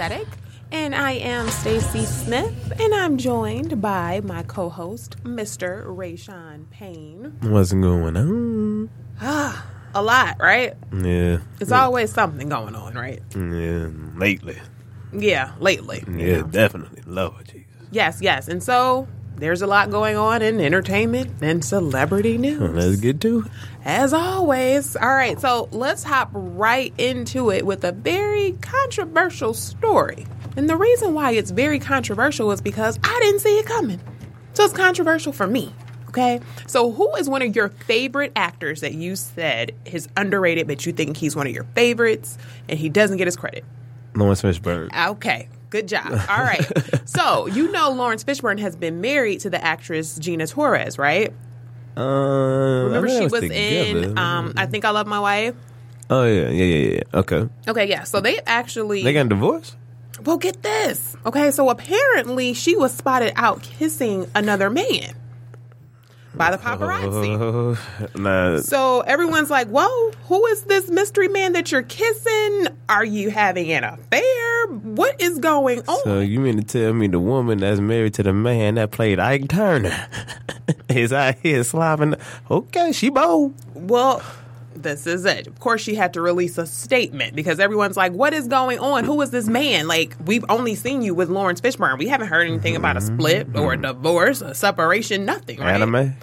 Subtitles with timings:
[0.00, 0.26] Unapologetic,
[0.72, 5.84] and I am Stacie Smith, and I'm joined by my co-host, Mr.
[5.84, 7.36] Rayshawn Payne.
[7.42, 8.88] What's going on?
[9.20, 10.72] Ah, A lot, right?
[10.90, 11.40] Yeah.
[11.60, 13.20] It's always something going on, right?
[13.34, 13.90] Yeah.
[14.16, 14.56] Lately.
[15.12, 16.02] Yeah, lately.
[16.08, 16.42] you Yeah, know.
[16.44, 17.02] definitely.
[17.04, 17.66] Lord Jesus.
[17.90, 19.06] Yes, yes, and so
[19.40, 22.60] there's a lot going on in entertainment and celebrity news.
[22.60, 23.46] Let's get to.
[23.84, 24.96] As always.
[24.96, 30.26] All right, so let's hop right into it with a very controversial story.
[30.56, 34.00] And the reason why it's very controversial is because I didn't see it coming.
[34.52, 35.72] So it's controversial for me.
[36.08, 36.40] Okay.
[36.66, 40.92] So who is one of your favorite actors that you said is underrated, but you
[40.92, 42.36] think he's one of your favorites
[42.68, 43.64] and he doesn't get his credit?
[44.14, 44.90] Laurence Fishburne.
[45.10, 45.48] Okay.
[45.70, 46.06] Good job.
[46.28, 46.60] All right.
[47.08, 51.32] so you know Laurence Fishburne has been married to the actress Gina Torres, right?
[51.96, 52.02] Uh,
[52.84, 55.54] Remember she think was in um I think I love my wife.
[56.08, 57.18] Oh yeah, yeah, yeah, yeah.
[57.20, 57.48] Okay.
[57.68, 58.02] Okay, yeah.
[58.04, 59.76] So they actually They got divorced.
[60.24, 61.16] Well, get this.
[61.24, 65.14] Okay, so apparently she was spotted out kissing another man
[66.34, 67.76] by the paparazzi.
[67.76, 68.58] Uh, nah.
[68.58, 72.66] So everyone's like, "Whoa, who is this mystery man that you're kissing?
[72.88, 74.49] Are you having an affair?
[74.70, 78.22] What is going on?" So you mean to tell me the woman that's married to
[78.22, 80.08] the man that played Ike Turner
[80.88, 82.18] is out here slobbing?
[82.50, 83.54] Okay, she bold.
[83.74, 84.22] Well,
[84.74, 85.46] this is it.
[85.46, 89.04] Of course, she had to release a statement because everyone's like, "What is going on?
[89.04, 91.98] Who is this man?" Like, we've only seen you with Laurence Fishburne.
[91.98, 93.16] We haven't heard anything about a mm-hmm.
[93.16, 93.82] split or a mm-hmm.
[93.82, 95.58] divorce, a separation, nothing.
[95.58, 95.74] Right?
[95.74, 96.14] Anime.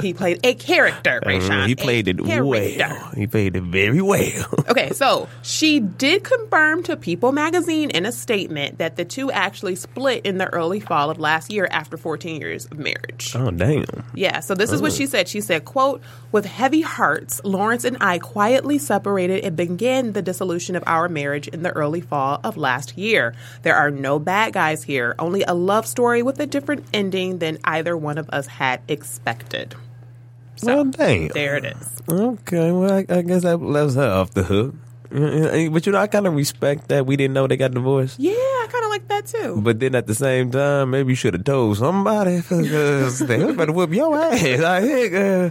[0.00, 1.64] He played a character, Rayshawn.
[1.64, 2.44] Mm, he played it character.
[2.44, 3.10] well.
[3.14, 4.48] He played it very well.
[4.72, 9.74] Okay, so she did confirm to People magazine in a statement that the two actually
[9.74, 13.34] split in the early fall of last year after 14 years of marriage.
[13.36, 13.84] oh damn.
[14.14, 15.28] Yeah, so this is what she said.
[15.28, 16.00] She said, quote,
[16.30, 21.48] with heavy hearts, Laurence and I quietly separated and began the dissolution of our marriage
[21.48, 23.34] in the early fall of last year.
[23.62, 27.58] There are no bad guys here, only a love story with a different ending than
[27.64, 29.71] either one of us had expected.
[30.62, 31.28] So, Well, damn.
[31.28, 32.02] there it is.
[32.08, 34.74] Okay, well, I, I guess that lets her off the hook.
[35.10, 38.18] But you know, I kind of respect that we didn't know they got divorced.
[38.18, 39.60] Yeah, I kind of like that too.
[39.60, 43.72] But then at the same time, maybe you should have told somebody because they better
[43.72, 44.40] whoop your ass.
[44.62, 45.14] I think.
[45.14, 45.50] Uh,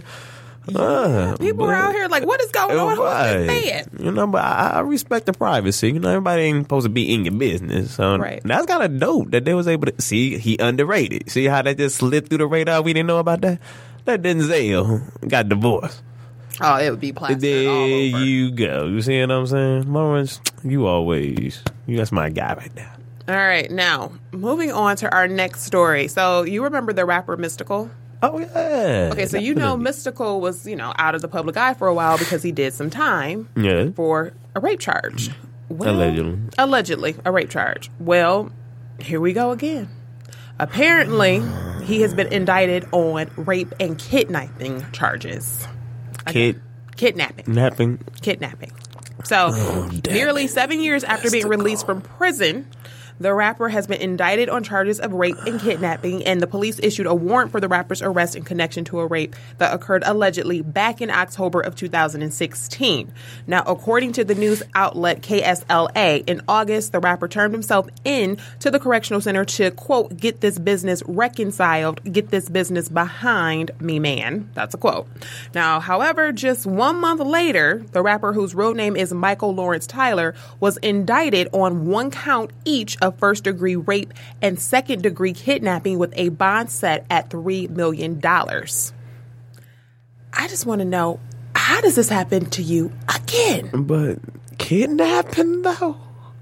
[0.78, 2.90] uh, People are out here like, what is going on?
[2.90, 3.46] Who's Right.
[3.48, 4.04] this man?
[4.06, 5.90] You know, but I, I respect the privacy.
[5.92, 7.94] You know, everybody ain't supposed to be in your business.
[7.94, 8.40] So Right.
[8.44, 11.30] that's kind of dope that they was able to see he underrated.
[11.30, 12.80] See how that just slipped through the radar?
[12.82, 13.60] We didn't know about that.
[14.04, 16.02] That Denzel got divorced.
[16.60, 18.24] Oh, it would be plastered There all over.
[18.24, 18.86] you go.
[18.86, 20.40] You see what I'm saying, Laurence?
[20.62, 21.62] You always.
[21.86, 22.92] You that's my guy right there.
[23.28, 26.08] All right, now moving on to our next story.
[26.08, 27.88] So you remember the rapper Mystikal?
[28.22, 29.10] Oh yeah.
[29.12, 29.76] Okay, so you know.
[29.76, 32.72] Mystikal was you know out of the public eye for a while because he did
[32.74, 33.90] some time Yeah.
[33.90, 35.30] for a rape charge.
[35.68, 36.38] Well, Allegedly.
[36.58, 37.90] Allegedly, a rape charge.
[37.98, 38.50] Well,
[39.00, 39.88] here we go again.
[40.58, 41.42] Apparently,
[41.84, 45.66] he has been indicted on rape and kidnapping charges.
[46.26, 46.60] Kid
[46.96, 47.52] Kidnapping.
[47.52, 47.98] napping.
[48.20, 48.72] kidnapping.
[49.24, 52.66] So, nearly seven years after being released from prison,
[53.22, 57.06] the rapper has been indicted on charges of rape and kidnapping, and the police issued
[57.06, 61.00] a warrant for the rapper's arrest in connection to a rape that occurred allegedly back
[61.00, 63.12] in October of 2016.
[63.46, 68.70] Now, according to the news outlet KSLA, in August, the rapper turned himself in to
[68.70, 74.50] the correctional center to, quote, get this business reconciled, get this business behind me, man.
[74.54, 75.06] That's a quote.
[75.54, 80.34] Now, however, just one month later, the rapper whose real name is Michael Lawrence Tyler
[80.58, 86.12] was indicted on one count each of first degree rape and second degree kidnapping with
[86.16, 88.20] a bond set at $3 million.
[88.24, 88.62] I
[90.48, 91.20] just want to know
[91.54, 93.70] how does this happen to you again?
[93.84, 94.18] But
[94.58, 95.96] kidnapping though?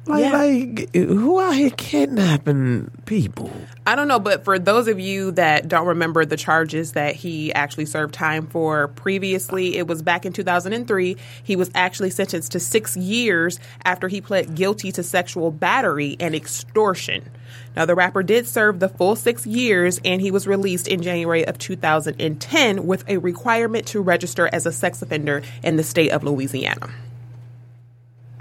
[0.07, 0.33] Like, Yeah.
[0.33, 3.51] like who out here kidnapping people?
[3.91, 7.53] I don't know, but for those of you that don't remember the charges that he
[7.53, 11.17] actually served time for previously, it was back in 2003.
[11.43, 16.37] He was actually sentenced to six years after he pled guilty to sexual battery and
[16.37, 17.29] extortion.
[17.75, 21.45] Now, the rapper did serve the full six years and he was released in January
[21.45, 26.23] of 2010 with a requirement to register as a sex offender in the state of
[26.23, 26.91] Louisiana.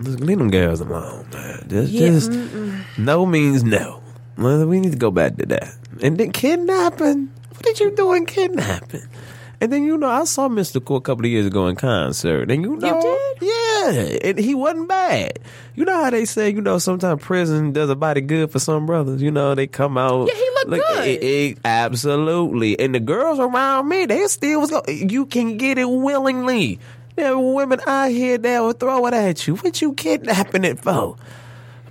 [0.03, 1.65] Just leave them girls alone, man.
[1.67, 2.31] Just, just
[2.99, 4.03] no means no.
[4.39, 5.75] Well, we need to go back to that.
[6.01, 7.29] And then kidnapping.
[7.49, 9.03] What did you do in kidnapping?
[9.61, 12.63] And then you know, I saw Mystikal a couple of years ago in concert, and
[12.63, 13.41] you know, what?
[13.41, 15.37] yeah, and he wasn't bad.
[15.75, 18.85] You know how they say, you know, sometimes prison does a body good for some
[18.85, 19.21] brothers.
[19.21, 20.29] You know, they come out.
[20.29, 21.07] Yeah, he looked good.
[21.07, 24.69] eh, eh, absolutely, and the girls around me, they still was.
[24.71, 26.79] Go- you can get it willingly.
[27.17, 29.57] There were women out here that will throw it at you.
[29.57, 31.17] What you kidnapping it for?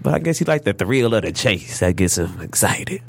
[0.03, 1.81] But I guess he like the thrill of the chase.
[1.81, 3.03] That gets him excited.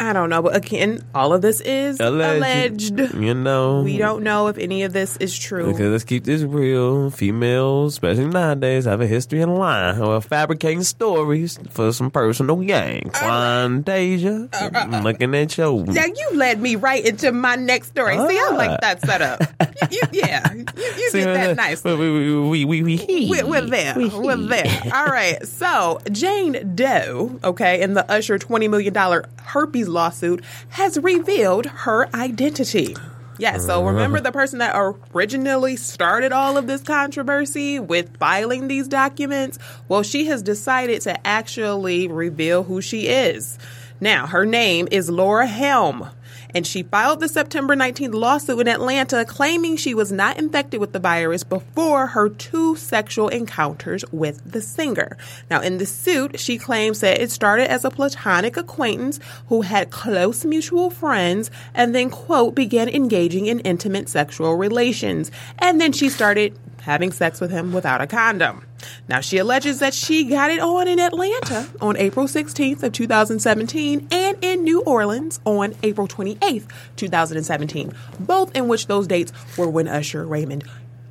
[0.00, 2.98] I don't know, but again, all of this is alleged.
[2.98, 5.66] You know, We don't know if any of this is true.
[5.74, 7.10] Okay, let's keep this real.
[7.10, 13.10] Females, especially nowadays, have a history of lying or fabricating stories for some personal gain.
[13.12, 15.84] Quantasia, I'm looking at your.
[15.84, 18.14] Now you led me right into my next story.
[18.16, 18.54] See, I Ah.
[18.54, 19.42] like that setup.
[19.90, 21.82] You, you- yeah, you, you See, did that uh, nice.
[21.84, 23.94] We, we, we, we, we, we, We're, we're there.
[23.96, 24.82] We're there.
[24.92, 25.46] All right.
[25.46, 32.08] So Jane Doe, okay, in the Usher twenty million dollar herpes lawsuit, has revealed her
[32.14, 32.94] identity.
[33.38, 33.92] Yeah, so uh-huh.
[33.92, 34.74] remember the person that
[35.14, 39.58] originally started all of this controversy with filing these documents?
[39.88, 43.58] Well, she has decided to actually reveal who she is.
[44.00, 46.10] Now, her name is Laura Helm
[46.54, 50.92] and she filed the September 19th lawsuit in Atlanta claiming she was not infected with
[50.92, 55.16] the virus before her two sexual encounters with the singer.
[55.50, 59.90] Now, in the suit, she claims that it started as a platonic acquaintance who had
[59.90, 65.30] close mutual friends and then, quote, began engaging in intimate sexual relations.
[65.58, 68.64] And then she started having sex with him without a condom.
[69.08, 74.08] Now she alleges that she got it on in Atlanta on April 16th of 2017
[74.10, 79.86] and in New Orleans on April 28th, 2017, both in which those dates were when
[79.86, 80.64] Usher Raymond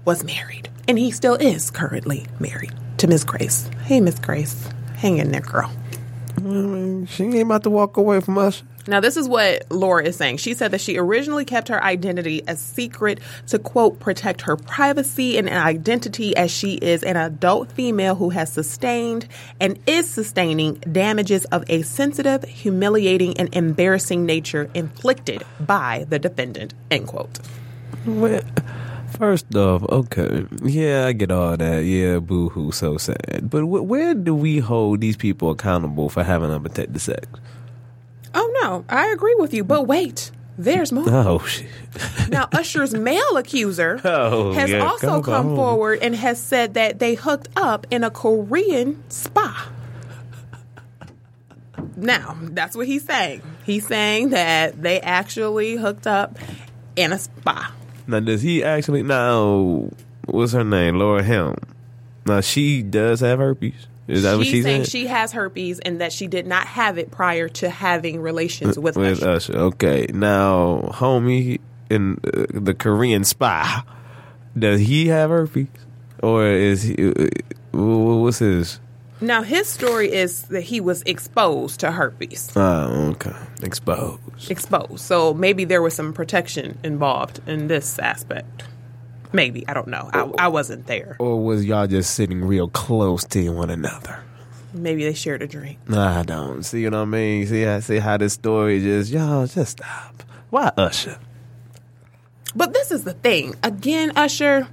[0.03, 0.67] was married.
[0.87, 3.69] And he still is currently married to Miss Grace.
[3.83, 5.71] Hey Miss Grace, hang in there girl.
[7.07, 8.63] She ain't about to walk away from us.
[8.87, 10.37] Now, this is what Laura is saying.
[10.37, 15.37] She said that she originally kept her identity a secret to, quote, protect her privacy
[15.37, 19.27] and identity as she is an adult female who has sustained
[19.59, 26.73] and is sustaining damages of a sensitive, humiliating, and embarrassing nature inflicted by the defendant,
[26.89, 27.39] end quote.
[28.05, 28.41] Well,
[29.17, 31.79] First off, okay, yeah, I get all that.
[31.79, 33.49] Yeah, boo hoo, so sad.
[33.49, 37.25] But wh- where do we hold these people accountable for having unprotected sex?
[38.33, 40.31] Oh, no, I agree with you, but wait.
[40.59, 41.05] There's more.
[41.07, 41.67] Oh shit!
[42.29, 46.97] Now, Usher's male accuser Oh, has yeah, also come come forward and has said that
[46.97, 49.69] they hooked up in a Korean spa.
[51.95, 53.41] Now, that's what he's saying.
[53.65, 56.37] He's saying that they actually hooked up
[56.95, 57.71] in a spa.
[58.07, 59.03] Now, does he actually?
[59.03, 59.89] Now,
[60.25, 60.97] what's her name?
[60.97, 61.55] Laura Helm.
[62.25, 63.87] Now, she does have herpes.
[64.07, 65.03] Is that what she's she's saying saying?
[65.03, 68.95] she has herpes and that she did not have it prior to having relations with,
[68.95, 69.29] with Usher.
[69.29, 69.57] Usher.
[69.57, 71.59] Okay, now, homie
[71.89, 73.83] in uh, the Korean spy,
[74.57, 75.67] does he have herpes,
[76.23, 76.95] or is he?
[77.09, 77.27] Uh,
[77.71, 78.79] wh- what's his?
[79.19, 82.51] Now, his story is that he was exposed to herpes.
[82.55, 84.51] Oh, okay, exposed.
[84.51, 84.99] exposed.
[84.99, 88.63] So maybe there was some protection involved in this aspect.
[89.33, 90.09] Maybe I don't know.
[90.13, 91.17] I, I wasn't there.
[91.19, 94.23] Or was y'all just sitting real close to one another?
[94.73, 95.79] Maybe they shared a drink.
[95.87, 96.63] Nah, I don't.
[96.63, 97.45] See what I mean?
[97.47, 100.23] See, I see how this story just y'all just stop.
[100.49, 101.17] Why Usher?
[102.55, 103.55] But this is the thing.
[103.63, 104.67] Again, Usher,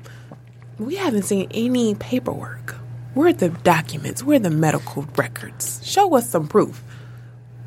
[0.78, 2.76] we haven't seen any paperwork.
[3.14, 4.22] Where are the documents?
[4.22, 5.80] Where are the medical records?
[5.84, 6.82] Show us some proof.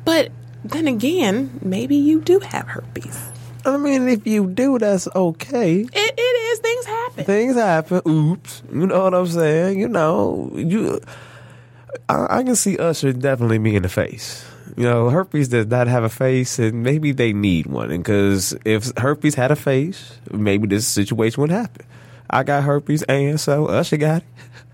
[0.04, 0.30] But
[0.64, 3.30] then again, maybe you do have herpes.
[3.64, 5.80] I mean, if you do, that's okay.
[5.80, 6.58] It, it is.
[6.60, 7.24] Things happen.
[7.24, 8.02] Things happen.
[8.06, 8.62] Oops.
[8.72, 9.78] You know what I'm saying?
[9.78, 11.00] You know, you.
[12.08, 14.44] I, I can see Usher definitely be in the face.
[14.76, 17.88] You know, herpes does not have a face, and maybe they need one.
[17.88, 21.84] Because if herpes had a face, maybe this situation would happen.
[22.30, 24.28] I got herpes, and so Usher got it.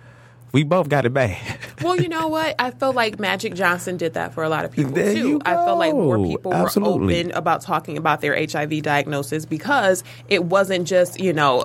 [0.54, 1.36] We both got it bad.
[1.82, 2.54] Well, you know what?
[2.58, 5.28] I feel like Magic Johnson did that for a lot of people There too.
[5.28, 6.98] you I feel like more people Absolutely.
[7.16, 11.64] were open about talking about their HIV diagnosis because it wasn't just, you know,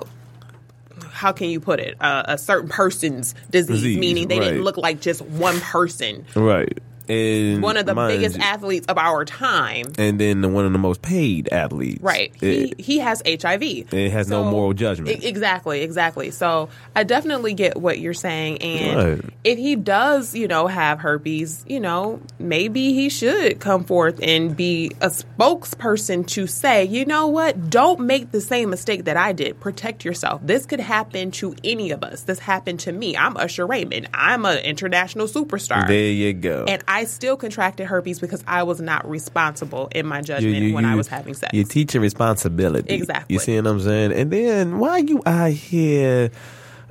[1.10, 1.96] how can you put it?
[2.00, 6.26] Uh, a certain person's disease, Disease, meaning they didn't look like just one person.
[6.34, 6.76] right.
[7.10, 9.86] And one of the biggest you- athletes of our time.
[9.98, 12.02] and then the, one of the most paid athletes.
[12.02, 12.32] Right.
[12.40, 13.62] It- he he has HIV.
[13.92, 15.24] It has no moral judgment.
[15.24, 16.30] Exactly, exactly.
[16.30, 18.62] So I definitely get what you're saying.
[18.62, 19.34] And Right.
[19.44, 24.56] if he does, you know, have herpes, you know, maybe he should come forth and
[24.56, 29.32] be a spokesperson to say, you know what, don't make the same mistake that I
[29.32, 29.58] did.
[29.60, 30.40] Protect yourself.
[30.44, 32.22] This could happen to any of us.
[32.22, 33.16] This happened to me.
[33.16, 34.08] I'm Usher Raymond.
[34.14, 35.86] I'm an international superstar.
[35.86, 36.64] there you go.
[36.68, 40.94] and I still contracted herpes because I was not responsible in my judgment when I
[40.94, 41.52] was having sex.
[41.54, 42.94] You're teaching responsibility.
[42.94, 43.34] Exactly.
[43.34, 44.12] You see what I'm saying?
[44.12, 46.30] And then why you out here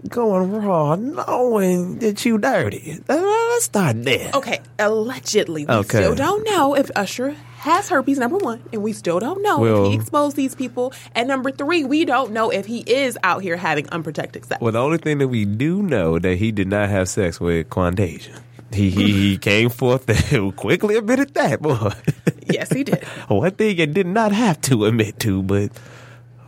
[0.07, 2.99] going raw knowing that you dirty?
[3.09, 3.15] Uh,
[3.49, 4.31] Let's start there.
[4.33, 5.97] Okay, allegedly, we Okay.
[5.97, 8.17] still don't know if Usher has herpes.
[8.17, 10.93] Number one, and we still don't know Well- if he exposed these people.
[11.13, 14.61] And number three, we don't know if he is out here having unprotected sex.
[14.61, 17.69] Well, the only thing that we do know that he did not have sex with
[17.69, 18.39] Quantasia.
[18.71, 21.91] He he, he came forth and quickly admitted that, boy.
[22.45, 23.03] yes, he did.
[23.27, 25.71] One thing you did not have to admit to, but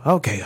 [0.06, 0.42] okay.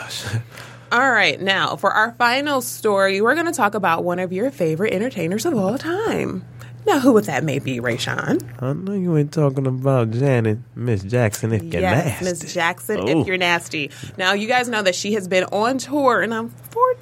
[0.92, 4.50] All right, now for our final story, we're going to talk about one of your
[4.50, 6.44] favorite entertainers of all time.
[6.86, 8.62] Now, who would that may be, Rayshawn?
[8.62, 12.24] I know you ain't talking about Janet, Miss Jackson, if you're Yes, nasty.
[12.24, 13.20] Miss Jackson, Oh.
[13.22, 13.90] if you're nasty.
[14.16, 16.32] Now, you guys know that she has been on tour, and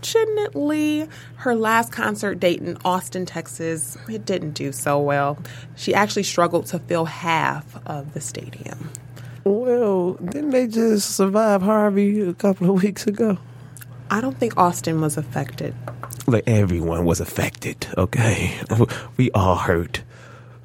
[0.05, 5.39] unfortunately, her last concert date in Austin, Texas, it didn't do so well.
[5.77, 8.91] She actually struggled to fill half of the stadium.
[9.45, 13.39] Well, didn't they just survive Harvey a couple of weeks ago?
[14.11, 15.75] I don't think Austin was affected.
[16.27, 18.55] Like everyone was affected, okay?
[19.17, 20.03] We all hurt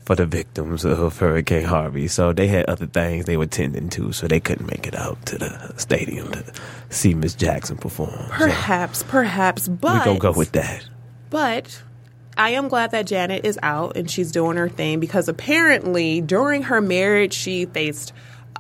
[0.10, 2.08] for the victims of Hurricane Harvey.
[2.08, 5.24] So they had other things they were tending to, so they couldn't make it out
[5.28, 6.44] to the stadium to
[6.90, 8.10] see Miss Jackson perform.
[8.10, 10.84] So Perhaps, perhaps, but we gonna go with that.
[11.30, 11.84] But
[12.36, 16.64] I am glad that Janet is out and she's doing her thing because apparently during
[16.64, 18.12] her marriage she faced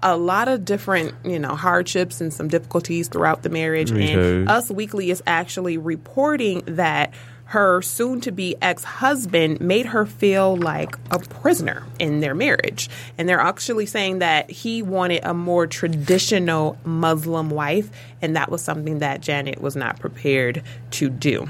[0.03, 3.91] a lot of different, you know, hardships and some difficulties throughout the marriage.
[3.91, 4.13] Okay.
[4.13, 7.11] And Us Weekly is actually reporting that
[7.49, 12.87] her soon to be ex husband made her feel like a prisoner in their marriage.
[13.17, 17.89] And they're actually saying that he wanted a more traditional Muslim wife,
[18.21, 21.47] and that was something that Janet was not prepared to do.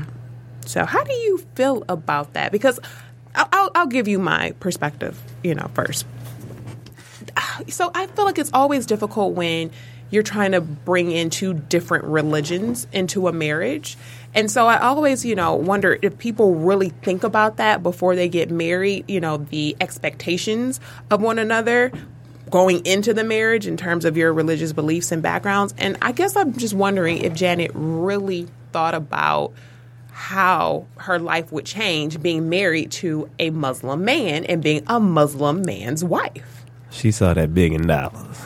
[0.65, 2.53] So, how do you feel about that?
[2.53, 2.79] Because
[3.36, 6.06] I'll, I'll, I'll give you my perspective, you know, first.
[7.68, 9.72] So, I feel like it's always difficult when
[10.12, 13.98] you're trying to bring in two different religions into a marriage.
[14.34, 18.30] And so, I always, you know, wonder if people really think about that before they
[18.30, 21.92] get married, you know, the expectations of one another
[22.50, 25.74] going into the marriage in terms of your religious beliefs and backgrounds.
[25.78, 29.54] And I guess I'm just wondering if Janet really thought about
[30.12, 35.62] how her life would change being married to a Muslim man and being a Muslim
[35.62, 36.66] man's wife.
[36.92, 38.38] She saw that billion dollars.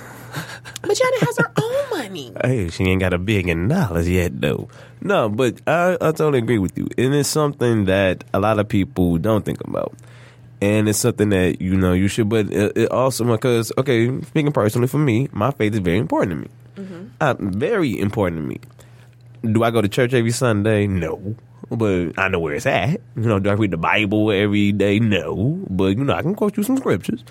[0.83, 2.33] But Janet has her own money.
[2.43, 4.67] Hey, she ain't got a billion dollars yet, though.
[5.01, 6.87] No, but I, I totally agree with you.
[6.97, 9.93] And it's something that a lot of people don't think about.
[10.61, 14.51] And it's something that, you know, you should, but it, it also, because, okay, speaking
[14.51, 16.31] personally for me, my faith is very important
[16.75, 17.09] to me.
[17.21, 19.53] Uh, very important to me.
[19.53, 20.87] Do I go to church every Sunday?
[20.87, 21.35] No.
[21.69, 22.99] But I know where it's at.
[23.15, 24.99] You know, do I read the Bible every day?
[24.99, 25.59] No.
[25.69, 27.23] But, you know, I can quote you some scriptures.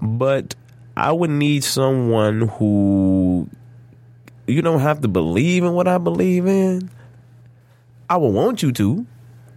[0.00, 0.54] But
[0.96, 3.48] I would need someone who
[4.46, 6.90] you don't have to believe in what I believe in.
[8.08, 9.06] I would want you to,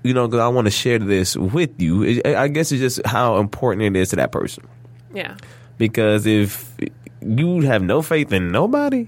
[0.04, 2.22] you know, because I want to share this with you.
[2.26, 4.68] I guess it's just how important it is to that person.
[5.14, 5.38] Yeah.
[5.78, 6.76] Because if
[7.22, 9.08] you have no faith in nobody,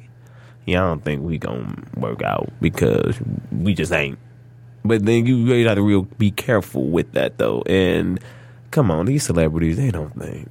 [0.66, 3.20] yeah, I don't think we gonna work out because
[3.52, 4.20] we just ain't.
[4.86, 7.62] But then you really got to real be careful with that though.
[7.66, 8.20] And
[8.72, 10.48] come on, these celebrities, they don't think.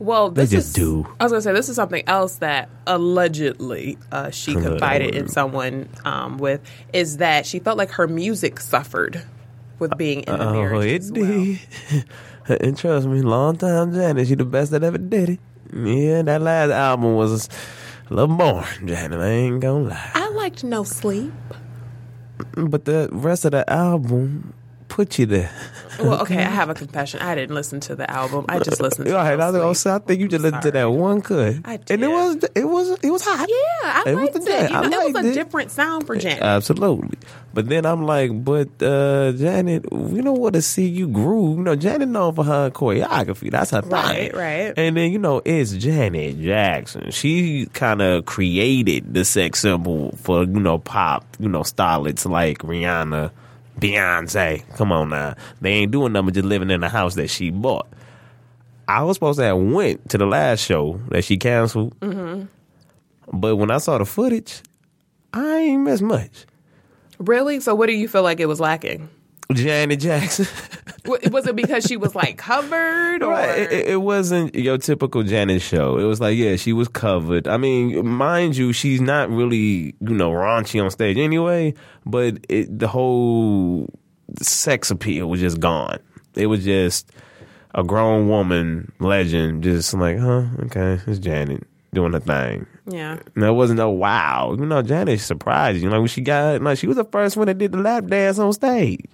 [0.00, 1.06] Well, this just is, do.
[1.18, 5.88] I was gonna say this is something else that allegedly uh, she confided in someone
[6.04, 6.60] um, with
[6.92, 9.22] is that she felt like her music suffered
[9.80, 10.86] with being in the Oh, marriage.
[10.92, 11.26] it as well.
[11.26, 12.60] did.
[12.62, 15.40] and trust me, long time Janet, she the best that ever did it.
[15.74, 17.48] Yeah, that last album was
[18.08, 19.20] a little boring, Janet.
[19.20, 20.10] I ain't gonna lie.
[20.14, 21.32] I liked No Sleep.
[22.54, 24.54] But the rest of the album
[24.88, 25.50] put you there.
[25.98, 27.20] Well, okay, I have a confession.
[27.20, 28.44] I didn't listen to the album.
[28.48, 29.84] I just listened to All right, I, was-.
[29.86, 32.90] I think you just listened to that one cut, I and it was it was
[33.02, 33.48] it was hot.
[33.48, 34.70] Yeah, I It was liked the it.
[34.70, 35.34] You know, I it was a it.
[35.34, 36.42] different sound for Janet.
[36.42, 37.18] Absolutely.
[37.52, 41.58] But then I'm like, but uh, Janet, we don't want to see you groove.
[41.58, 43.50] You know, Janet known for her choreography.
[43.50, 43.90] That's her thing.
[43.90, 44.74] Right, right.
[44.76, 47.10] And then, you know, it's Janet Jackson.
[47.10, 52.58] She kind of created the sex symbol for, you know, pop, you know, starlets like
[52.58, 53.32] Rihanna,
[53.78, 54.64] Beyonce.
[54.76, 55.34] Come on now.
[55.60, 57.86] They ain't doing nothing but just living in the house that she bought.
[58.86, 62.46] I was supposed to have went to the last show that she canceled, Mm-hmm.
[63.38, 64.62] but when I saw the footage,
[65.32, 66.46] I ain't miss much.
[67.18, 67.60] Really?
[67.60, 69.08] So what do you feel like it was lacking?
[69.52, 70.46] Janet Jackson.
[71.06, 73.58] Was it because she was like covered or Right.
[73.60, 75.96] It, it- wasn't your typical Janet show.
[75.98, 77.48] It was like, yeah, she was covered.
[77.48, 81.72] I mean, mind you, she's not really, you know, raunchy on stage anyway,
[82.04, 83.88] but it, the whole
[84.42, 85.98] sex appeal was just gone.
[86.34, 87.10] It was just
[87.74, 92.66] a grown woman legend, just like, huh, okay, it's Janet doing her thing.
[92.86, 93.12] Yeah.
[93.34, 94.54] And there wasn't no wow.
[94.58, 95.88] You know, Janet surprised you.
[95.88, 98.38] Like when she got, like she was the first one that did the lap dance
[98.38, 99.06] on stage.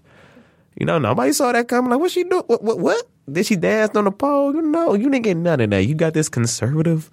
[0.77, 1.91] You know, nobody saw that coming.
[1.91, 2.43] Like, what she do?
[2.47, 2.79] What, what?
[2.79, 3.07] What?
[3.31, 4.55] Did she dance on the pole?
[4.55, 5.85] You know, you didn't get none of that.
[5.85, 7.11] You got this conservative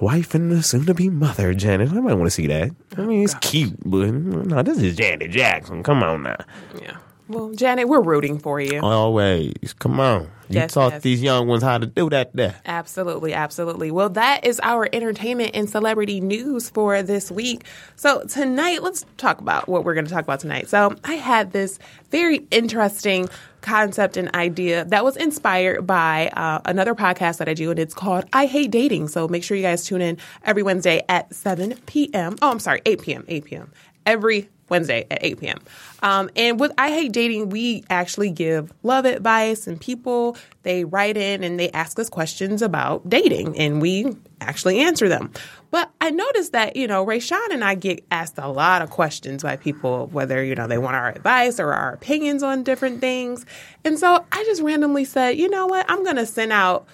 [0.00, 1.92] wife and the soon-to-be mother, Janet.
[1.92, 2.70] I might want to see that.
[2.96, 5.82] I mean, it's cute, but no, this is Janet Jackson.
[5.82, 6.36] Come on now.
[6.80, 6.96] Yeah.
[7.28, 8.80] Well, Janet, we're rooting for you.
[8.80, 9.72] Always.
[9.78, 10.22] Come on.
[10.48, 11.02] You Yes, taught yes.
[11.02, 12.54] these young ones how to do that there.
[12.66, 13.90] Absolutely, absolutely.
[13.90, 17.64] Well, that is our entertainment and celebrity news for this week.
[17.96, 20.68] So, tonight, let's talk about what we're going to talk about tonight.
[20.68, 21.80] So, I had this
[22.12, 23.28] very interesting
[23.60, 27.94] concept and idea that was inspired by uh, another podcast that I do, and it's
[27.94, 29.08] called I Hate Dating.
[29.08, 32.36] So, make sure you guys tune in every Wednesday at 7 p.m.
[32.40, 33.24] Oh, I'm sorry, 8 p.m.
[33.26, 33.72] 8 p.m.
[34.06, 35.58] Every Wednesday at 8 p.m.
[36.02, 41.16] Um, and with I Hate Dating, we actually give love advice, and people they write
[41.16, 45.32] in and they ask us questions about dating, and we actually answer them.
[45.70, 49.42] But I noticed that you know Rayshawn and I get asked a lot of questions
[49.42, 53.46] by people, whether you know they want our advice or our opinions on different things,
[53.84, 56.86] and so I just randomly said, you know what, I'm going to send out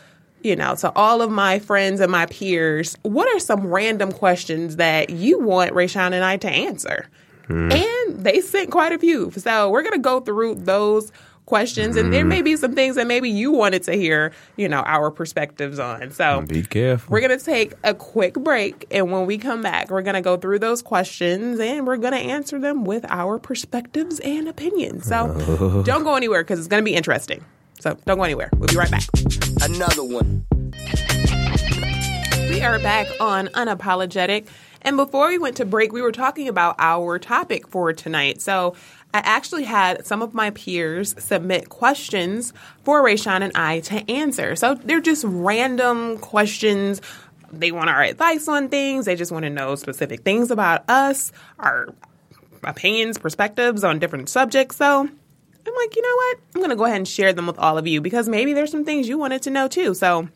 [0.42, 4.76] you know, to all of my friends and my peers, what are some random questions
[4.76, 7.08] that you want Rayshawn and I to answer?
[7.48, 7.72] Mm.
[7.72, 9.30] And they sent quite a few.
[9.32, 11.12] So we're going to go through those
[11.46, 12.28] questions and there mm.
[12.28, 16.10] may be some things that maybe you wanted to hear, you know, our perspectives on.
[16.12, 17.12] So Be careful.
[17.12, 20.20] we're going to take a quick break and when we come back, we're going to
[20.20, 25.06] go through those questions and we're going to answer them with our perspectives and opinions.
[25.06, 27.44] So don't go anywhere because it's going to be interesting.
[27.80, 28.48] So don't go anywhere.
[28.56, 29.08] We'll be right back.
[29.60, 30.46] Another one.
[32.48, 34.46] We are back on Unapologetic.
[34.82, 38.42] And before we went to break, we were talking about our topic for tonight.
[38.42, 38.74] So
[39.14, 42.52] I actually had some of my peers submit questions
[42.84, 44.56] for Rayshawn and I to answer.
[44.56, 47.00] So they're just random questions.
[47.52, 49.04] They want our advice on things.
[49.04, 51.88] They just want to know specific things about us, our
[52.64, 54.76] opinions, perspectives on different subjects.
[54.76, 56.38] So I'm like, you know what?
[56.54, 58.70] I'm going to go ahead and share them with all of you because maybe there's
[58.70, 59.94] some things you wanted to know too.
[59.94, 60.28] So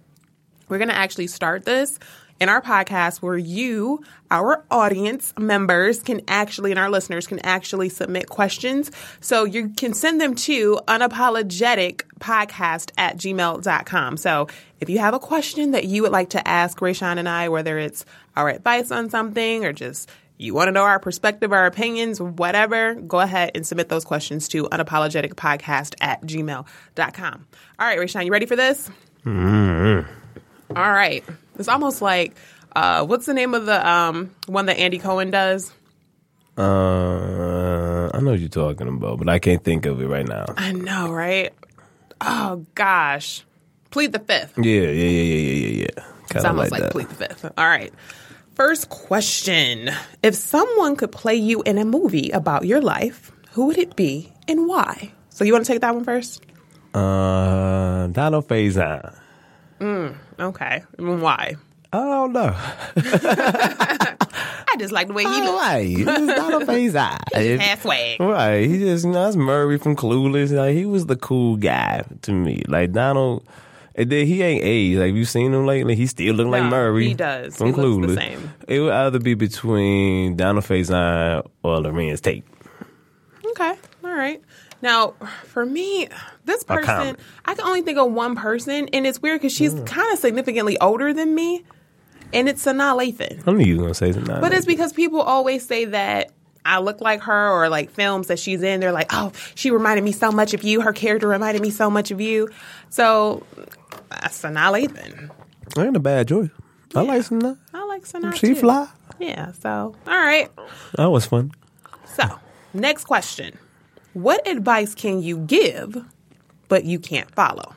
[0.69, 1.99] we're going to actually start this
[2.41, 7.89] in our podcast where you, our audience members, can actually, and our listeners can actually
[7.89, 8.91] submit questions.
[9.21, 14.17] So you can send them to unapologeticpodcast at gmail.com.
[14.17, 14.49] So
[14.81, 17.79] if you have a question that you would like to ask Rayshawn and I, whether
[17.79, 18.05] it's
[18.37, 22.95] our advice on something or just you want to know our perspective, our opinions, whatever,
[22.95, 27.47] go ahead and submit those questions to unapologeticpodcast at gmail.com.
[27.79, 28.91] All right, Rayshawn, you ready for this?
[29.25, 30.77] Mm-hmm.
[30.77, 31.25] All right.
[31.59, 32.35] It's almost like
[32.77, 35.73] uh, what's the name of the um, one that Andy Cohen does?
[36.59, 40.45] Uh, I know what you're talking about, but I can't think of it right now.
[40.57, 41.53] I know, right?
[42.21, 43.45] Oh gosh,
[43.91, 44.59] plead the fifth.
[44.59, 46.05] Yeah, yeah, yeah, yeah, yeah, yeah, yeah.
[46.31, 47.45] It's almost like, like, plead the fifth.
[47.57, 47.93] All right.
[48.55, 49.91] First question:
[50.23, 54.33] If someone could play you in a movie about your life, who would it be
[54.49, 55.13] and why?
[55.31, 56.43] So you want to take that one first?
[56.95, 59.15] Uh, Donald Faison.
[59.81, 61.55] Mm, okay, why?
[61.93, 62.53] I don't know.
[62.97, 65.63] I just like the way he looks.
[65.63, 65.87] like.
[65.87, 67.19] It's Donald Faison.
[67.35, 68.17] It- Halfway.
[68.21, 68.67] Right.
[68.69, 70.53] He just, you know, that's Murray from Clueless.
[70.53, 72.63] Like, he was the cool guy to me.
[72.69, 73.47] Like, Donald,
[73.95, 74.99] and then he ain't aged.
[74.99, 75.95] Like, you seen him lately?
[75.95, 77.09] He still look like No, Murray.
[77.09, 77.57] he does.
[77.57, 78.09] From He Clueless.
[78.09, 78.53] the same.
[78.69, 82.45] It would either be between Donald Faison or Larenz Tate.
[83.53, 83.75] Okay.
[84.05, 84.43] All right.
[84.83, 86.09] Now, for me,
[86.45, 87.17] this person.
[87.45, 89.87] I can only think of one person, and it's weird because she's Mm.
[89.87, 91.65] kind of significantly older than me,
[92.33, 93.43] and it's Sanaa Lathan.
[93.47, 94.41] I knew you were going to say something.
[94.41, 96.31] But it's because people always say that
[96.65, 100.05] I look like her, or like films that she's in, they're like, oh, she reminded
[100.05, 100.81] me so much of you.
[100.83, 102.49] Her character reminded me so much of you.
[102.91, 103.45] So,
[104.11, 105.31] uh, Sanaa Lathan.
[105.77, 106.51] I ain't a bad choice.
[106.95, 107.59] I like some.
[107.75, 108.35] I like Sanaa.
[108.35, 108.55] She too.
[108.57, 108.89] fly.
[109.19, 109.53] Yeah.
[109.53, 110.51] So, all right.
[110.97, 111.53] That was fun.
[112.15, 112.25] So,
[112.75, 113.59] next question.
[114.17, 116.03] What advice can you give,
[116.69, 117.75] but you can't follow?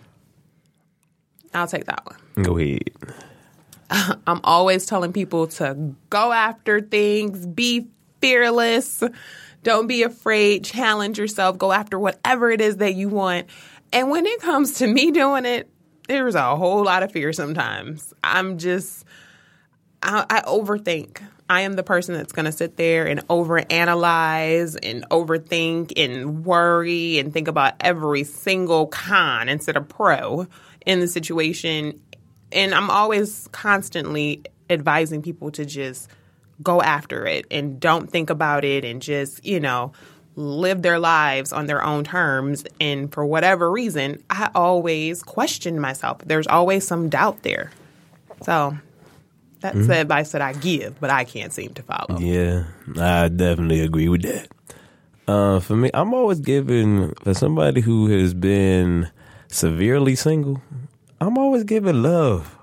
[1.53, 2.45] I'll take that one.
[2.45, 2.91] Go ahead.
[4.25, 7.89] I'm always telling people to go after things, be
[8.21, 9.03] fearless,
[9.63, 13.47] don't be afraid, challenge yourself, go after whatever it is that you want.
[13.91, 15.69] And when it comes to me doing it,
[16.07, 18.13] there's a whole lot of fear sometimes.
[18.23, 19.03] I'm just,
[20.01, 21.21] I, I overthink.
[21.49, 27.17] I am the person that's going to sit there and overanalyze and overthink and worry
[27.17, 30.45] and think about every single con instead of pro
[30.85, 31.99] in the situation.
[32.51, 36.09] And I'm always constantly advising people to just
[36.61, 39.93] go after it and don't think about it and just, you know,
[40.35, 42.63] live their lives on their own terms.
[42.79, 46.19] And for whatever reason, I always question myself.
[46.25, 47.71] There's always some doubt there.
[48.43, 48.77] So
[49.61, 52.19] that's the advice that I give, but I can't seem to follow.
[52.19, 52.65] Yeah,
[52.97, 54.47] I definitely agree with that.
[55.27, 59.09] Uh, for me, I'm always giving for somebody who has been
[59.47, 60.61] severely single.
[61.21, 62.57] I'm always giving love,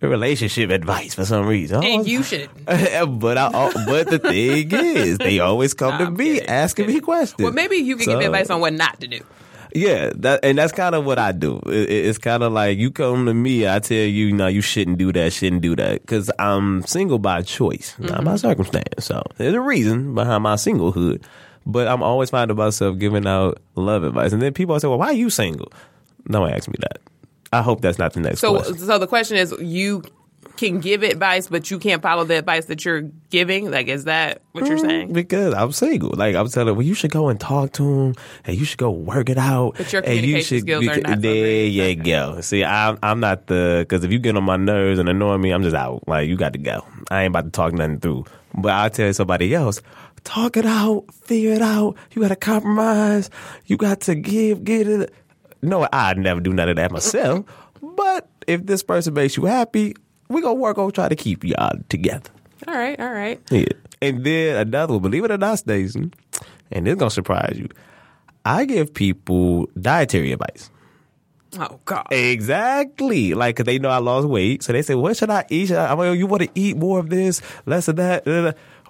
[0.00, 1.82] relationship advice for some reason.
[1.84, 2.50] And you should.
[2.66, 3.50] but I,
[3.86, 6.48] but the thing is, they always come to me kidding.
[6.48, 7.42] asking me questions.
[7.42, 9.20] Well, maybe you can give So- advice on what not to do.
[9.74, 11.60] Yeah, that and that's kind of what I do.
[11.66, 14.60] It, it- it's kind of like you come to me, I tell you, no, you
[14.60, 18.24] shouldn't do that, shouldn't do that, because I'm single by choice, not mm-hmm.
[18.24, 19.04] by circumstance.
[19.04, 21.22] So there's a reason behind my singlehood,
[21.66, 25.06] but I'm always finding myself giving out love advice, and then people say, "Well, why
[25.06, 25.72] are you single?"
[26.28, 27.00] No one ask me that.
[27.52, 28.78] I hope that's not the next So, question.
[28.78, 30.02] so the question is, you
[30.60, 33.70] can give advice, but you can't follow the advice that you're giving.
[33.70, 35.12] Like, is that what you're mm, saying?
[35.14, 36.10] Because I'm single.
[36.14, 38.90] Like I'm telling, well, you should go and talk to him, and you should go
[38.90, 39.76] work it out.
[39.78, 42.40] But your and you communication should skills are not There you go.
[42.42, 45.50] See, I'm I'm not the because if you get on my nerves and annoy me,
[45.50, 46.06] I'm just out.
[46.06, 46.84] Like you got to go.
[47.10, 48.26] I ain't about to talk nothing through.
[48.52, 49.80] But I'll tell somebody else,
[50.24, 51.96] talk it out, figure it out.
[52.12, 53.30] You got to compromise.
[53.64, 55.14] You got to give, get it.
[55.62, 57.46] No, I'd never do none of that myself.
[57.80, 59.94] but if this person makes you happy,
[60.30, 62.30] we gonna work on try to keep y'all together.
[62.66, 63.40] All right, all right.
[63.50, 63.66] Yeah.
[64.02, 66.12] And then another one, believe it or not, Stacie,
[66.72, 67.68] and it's gonna surprise you.
[68.44, 70.70] I give people dietary advice.
[71.58, 72.06] Oh God.
[72.12, 73.34] Exactly.
[73.34, 74.62] Like, 'cause they know I lost weight.
[74.62, 75.66] So they say, what should I eat?
[75.66, 78.24] Should I, I'm like, you want to eat more of this, less of that?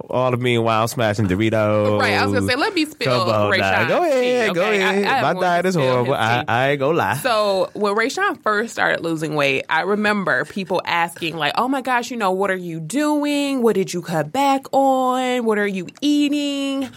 [0.09, 2.01] All the meanwhile, I'm smashing Doritos.
[2.01, 3.89] Right, I was gonna say, let me spill Come on Rayshawn's now.
[3.89, 4.83] Go ahead, tea, go okay?
[4.83, 5.05] I- ahead.
[5.05, 6.15] I have My diet is horrible.
[6.15, 6.45] I.
[6.49, 7.15] I ain't gonna lie.
[7.17, 12.11] So when Rayshawn first started losing weight, I remember people asking like, "Oh my gosh,
[12.11, 13.63] you know, what are you doing?
[13.63, 15.45] What did you cut back on?
[15.45, 16.89] What are you eating?"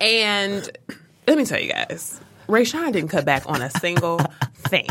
[0.00, 0.68] And
[1.26, 4.18] let me tell you guys, Rayshawn didn't cut back on a single
[4.54, 4.86] thing.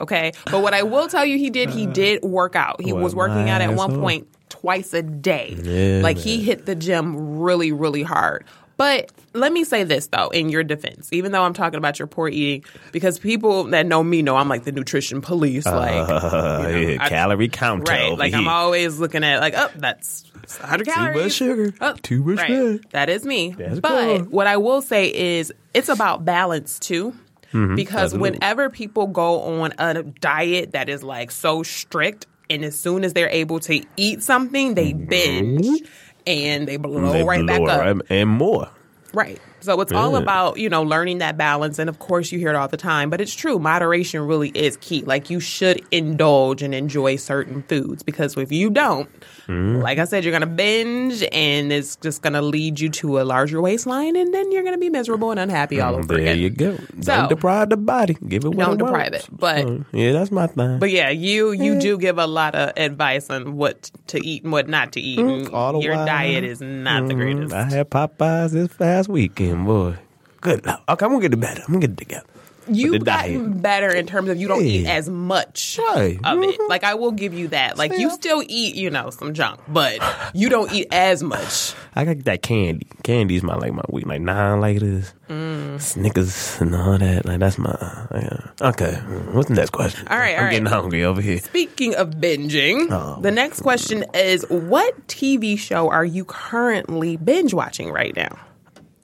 [0.00, 1.70] Okay, but what I will tell you, he did.
[1.70, 2.80] He did work out.
[2.82, 5.56] He What was working out at one point twice a day.
[5.62, 8.44] Yeah, like he hit the gym really, really hard.
[8.76, 12.08] But let me say this though, in your defense, even though I'm talking about your
[12.08, 16.66] poor eating, because people that know me know I'm like the nutrition police, like Uh,
[16.68, 17.92] you know, yeah, I- calorie counter.
[17.92, 20.24] right, like I'm always looking at like, oh, that's
[20.58, 21.32] 100 calories, too much
[21.68, 21.74] sugar.
[21.80, 22.90] Oh, Too much right.
[22.90, 23.50] That is me.
[23.56, 24.30] That's but good.
[24.32, 25.06] what I will say
[25.38, 27.12] is, it's about balance too.
[27.52, 27.76] Mm-hmm.
[27.76, 28.30] Because Absolutely.
[28.32, 33.12] whenever people go on a diet that is like so strict, and as soon as
[33.12, 35.82] they're able to eat something, they binge
[36.26, 37.12] and they blow Mm-hmm.
[37.12, 37.80] They right back blow up.
[37.80, 38.68] right- and more.
[39.12, 39.40] Right.
[39.64, 41.78] So it's all about, you know, learning that balance.
[41.78, 43.58] And of course, you hear it all the time, but it's true.
[43.58, 45.02] Moderation really is key.
[45.02, 49.08] Like, you should indulge and enjoy certain foods because if you don't,
[49.44, 49.82] Mm-hmm.
[49.82, 53.20] like I said, you're going to binge and it's just going to lead you to
[53.20, 56.16] a larger waistline and then you're going to be miserable and unhappy all over There
[56.18, 56.38] again.
[56.38, 56.76] you go.
[57.02, 58.16] So- don't deprive the body.
[58.26, 59.28] Give it what Don't it deprive wants.
[59.28, 60.78] it, but- Uh, yeah, that's my thing.
[60.78, 64.50] But yeah, you you do give a lot of advice on what to eat and
[64.52, 65.18] what not to eat.
[65.18, 66.06] Mm, all your while.
[66.06, 67.52] diet is not the greatest.
[67.52, 69.96] I had Popeyes this past weekend, boy.
[70.40, 70.66] Good.
[70.66, 70.78] Lord.
[70.88, 71.62] Okay, I'm gonna get it better.
[71.66, 72.26] I'm gonna get it together.
[72.66, 76.18] You've gotten better in terms of you don't eat as much Right.
[76.24, 76.58] of it.
[76.58, 76.68] Mhm.
[76.70, 77.76] Like I will give you that.
[77.76, 79.98] Like you still eat, you know, some junk, but
[80.32, 81.74] you don't eat as much.
[81.94, 82.86] I got that candy.
[83.02, 85.12] Candy's my like my week, like nine like this.
[85.28, 85.78] Mm.
[85.78, 87.26] Snickers and all that.
[87.26, 87.76] Like that's my.
[88.14, 88.68] Yeah.
[88.70, 88.94] Okay,
[89.32, 90.08] what's the next question?
[90.08, 90.50] All right, I'm all right.
[90.52, 91.40] getting hungry over here.
[91.40, 93.18] Speaking of binging, Oh.
[93.20, 98.38] the next question is what TV show are you currently binge watching right now?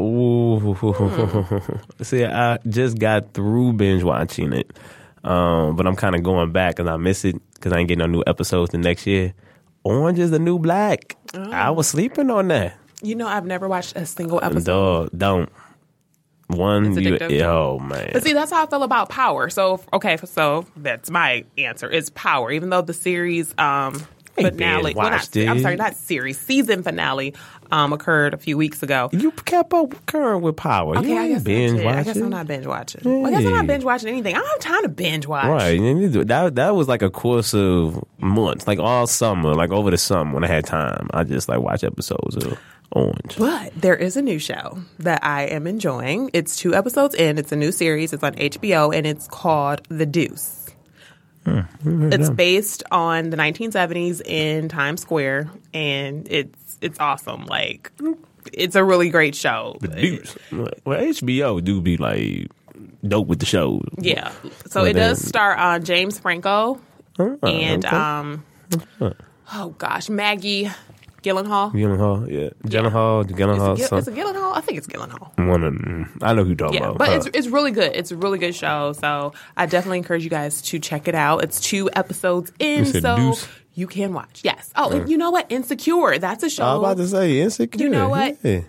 [0.01, 0.77] Ooh,
[2.03, 4.79] see, I just got through binge watching it,
[5.25, 8.01] um, but I'm kind of going back because I miss it because I ain't getting
[8.01, 9.35] no new episodes the next year.
[9.85, 11.17] Orange is the new black.
[11.35, 12.77] I was sleeping on that.
[13.03, 14.65] You know, I've never watched a single episode.
[14.65, 15.51] Dog, don't.
[16.49, 18.11] One, you, oh man.
[18.13, 19.51] But see, that's how I feel about Power.
[19.51, 21.89] So, okay, so that's my answer.
[21.89, 23.95] Is Power, even though the series um,
[24.35, 27.35] finale, well, not, I'm sorry, not series, season finale
[27.73, 29.09] um, occurred a few weeks ago.
[29.13, 30.97] you kept up current with power.
[30.99, 31.87] Okay, you I guess, binge did.
[31.87, 32.23] I guess watching.
[32.25, 33.01] I'm not binge watching.
[33.05, 34.35] Well, I guess I'm not binge watching anything.
[34.37, 35.47] I don't have time to binge watch.
[35.47, 39.55] Right, you need to- that that was like a course of months, like all summer,
[39.55, 41.09] like over the summer when I had time.
[41.13, 42.59] I just like watch episodes of
[42.93, 43.37] Orange.
[43.39, 46.31] But there is a new show that I am enjoying.
[46.33, 47.39] It's two episodes in.
[47.39, 48.13] It's a new series.
[48.13, 50.60] It's on HBO and it's called The Deuce.
[51.47, 52.13] Mm.
[52.13, 57.47] It's based on the 1970s in Times Square, and it's it's awesome.
[57.47, 57.91] Like,
[58.53, 59.77] it's a really great show.
[59.81, 60.37] Dudes.
[60.53, 62.49] Well, HBO do be like
[63.07, 63.83] dope with the show.
[63.99, 64.33] Yeah.
[64.69, 66.81] So Well, it does then- star on James Franco
[67.19, 67.97] Oh, and okay.
[67.97, 68.45] um,
[69.53, 70.71] oh gosh, Maggie
[71.23, 71.73] Gyllenhaal.
[71.73, 72.49] Gyllenhaal, yeah.
[72.69, 73.75] Gyllenhaal, Gyllenhaal.
[73.75, 74.57] Is it, Gil- some- is it Gyllenhaal?
[74.57, 75.47] I think it's Gyllenhaal.
[75.49, 76.19] one of them.
[76.23, 76.99] I know who you're talking Yeah, about.
[76.99, 77.15] but Huh.
[77.17, 77.93] it's it's really good.
[77.95, 78.93] It's a really good show.
[78.95, 81.45] So I definitely encourage you guys to check it out.
[81.45, 83.49] It's two episodes in, so Deuce?
[83.75, 84.41] you can watch.
[84.45, 84.71] Yes.
[84.77, 85.47] Oh, and you know what?
[85.51, 86.19] Insecure.
[86.19, 86.65] That's a show.
[86.65, 87.83] I was about to say insecure.
[87.85, 88.37] You know what?
[88.43, 88.61] Yeah.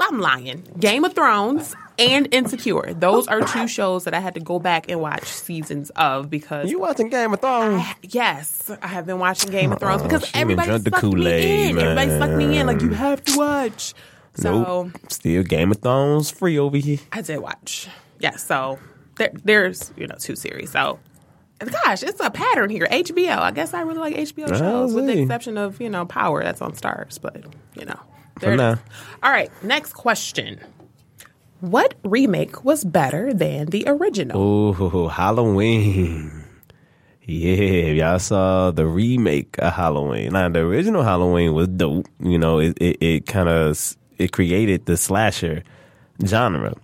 [0.00, 0.64] I'm lying.
[0.78, 2.94] Game of Thrones and Insecure.
[2.94, 6.70] Those are two shows that I had to go back and watch seasons of because
[6.70, 7.82] You watching Game of Thrones?
[8.02, 11.04] yes, I have been watching Game of Thrones Oh, because been everybody drunk the sucked
[11.04, 11.78] me Kool-Aid, in.
[11.78, 12.66] Everybody sucked me in.
[12.66, 13.94] Like you have to watch.
[14.34, 14.92] So Nope.
[15.08, 16.98] Still Game of Thrones free over here.
[17.12, 17.88] I did watch.
[18.18, 18.78] Yeah, so
[19.16, 20.70] there, there's you know two series.
[20.70, 20.98] So
[21.84, 22.86] gosh, it's a pattern here.
[22.90, 23.38] HBO.
[23.38, 26.62] I guess I really like HBO shows, with the exception of you know Power that's
[26.62, 28.00] on Starz, but you know.
[28.36, 28.78] For there now.
[29.22, 30.58] All right, next question.
[31.62, 34.34] What remake was better than the original?
[34.34, 36.42] Oh, Halloween.
[37.22, 40.32] Yeah, y'all saw the remake of Halloween.
[40.32, 42.08] Now, the original Halloween was dope.
[42.18, 45.62] You know, it it, it kind of it created the slasher
[46.26, 46.74] genre.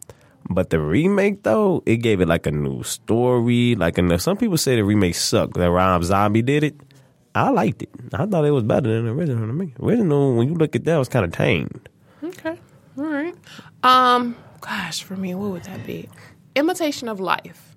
[0.49, 3.75] But the remake, though, it gave it like a new story.
[3.75, 5.55] Like, and some people say the remake sucked.
[5.55, 6.77] That Rob Zombie did it.
[7.35, 7.91] I liked it.
[8.14, 9.75] I thought it was better than the original to me.
[9.81, 11.88] Original, when you look at that, was kind of tamed.
[12.23, 12.57] Okay,
[12.97, 13.35] all right.
[13.83, 16.09] Um, gosh, for me, what would that be?
[16.55, 17.77] Imitation of Life.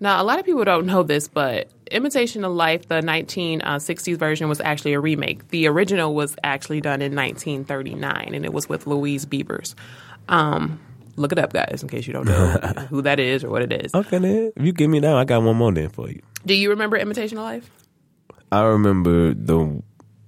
[0.00, 4.48] Now, a lot of people don't know this, but Imitation of Life, the 1960s version,
[4.48, 5.48] was actually a remake.
[5.48, 9.76] The original was actually done in 1939, and it was with Louise Beavers.
[10.28, 10.80] Um,
[11.16, 12.48] look it up, guys, in case you don't know
[12.90, 13.94] who that is or what it is.
[13.94, 14.52] Okay, then.
[14.56, 16.20] If you give me that, I got one more then for you.
[16.44, 17.70] Do you remember Imitation of Life?
[18.50, 19.82] I remember the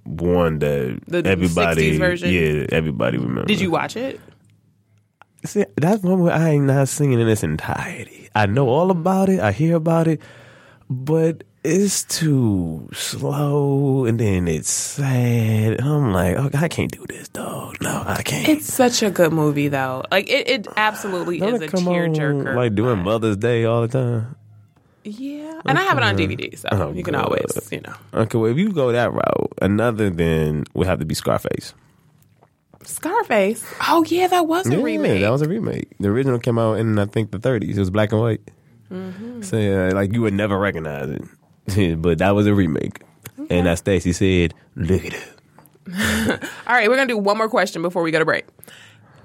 [0.05, 2.33] one that The everybody 60s version?
[2.33, 3.45] Yeah, everybody remember.
[3.45, 4.19] Did you watch it?
[5.45, 8.29] See, that's one where I ain't not singing in its entirety.
[8.35, 9.39] I know all about it.
[9.39, 10.21] I hear about it,
[10.89, 15.79] but it's too slow, and then it's sad.
[15.81, 17.77] I'm like, oh, I can't do this, dog.
[17.81, 18.47] No, I can't.
[18.49, 20.03] It's such a good movie, though.
[20.11, 22.55] Like it, it absolutely Don't is a it on, tearjerker.
[22.55, 24.35] like doing Mother's Day all the time.
[25.03, 27.25] Yeah, and I have it on DVD, so Oh, you can God.
[27.25, 27.93] always, you know.
[28.13, 31.73] Okay, well, if you go that route, another then would have to be Scarface.
[32.87, 33.65] Scarface.
[33.87, 35.21] Oh yeah, that was a Yeah, remake.
[35.21, 35.89] that was a remake.
[35.99, 37.75] The original came out in I think the 30s.
[37.75, 38.41] It was black and white.
[38.91, 39.41] Mm-hmm.
[39.41, 41.09] So yeah, like you would never recognize
[41.67, 43.01] it, but that was a remake.
[43.49, 45.27] And that Stacie said, "Look at it."
[46.67, 48.45] All right, we're gonna do one more question before we go to break.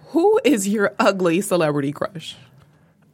[0.08, 2.36] Who is your ugly celebrity crush?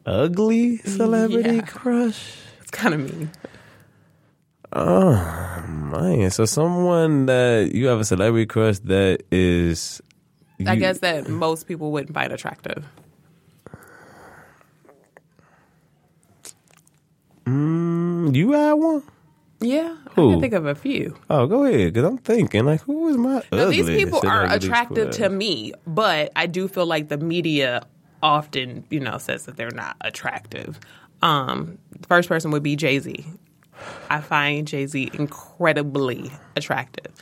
[0.07, 1.61] Ugly celebrity Yeah.
[1.63, 2.37] crush.
[2.63, 3.31] It's kind of mean.
[4.73, 10.03] Oh man, so someone that you have a celebrity crush that is.
[10.67, 12.85] I you- guess that most people wouldn't find attractive.
[17.47, 19.03] you had one.
[19.61, 21.17] Yeah, I can think of a few.
[21.29, 23.43] Oh, go ahead, because I'm thinking like, who is my?
[23.51, 27.85] Now, these people are attractive to me, but I do feel like the media
[28.23, 30.79] often, you know, says that they're not attractive.
[31.23, 33.25] Um, the first person would be Jay Z.
[34.11, 37.13] I find Jay Z incredibly attractive,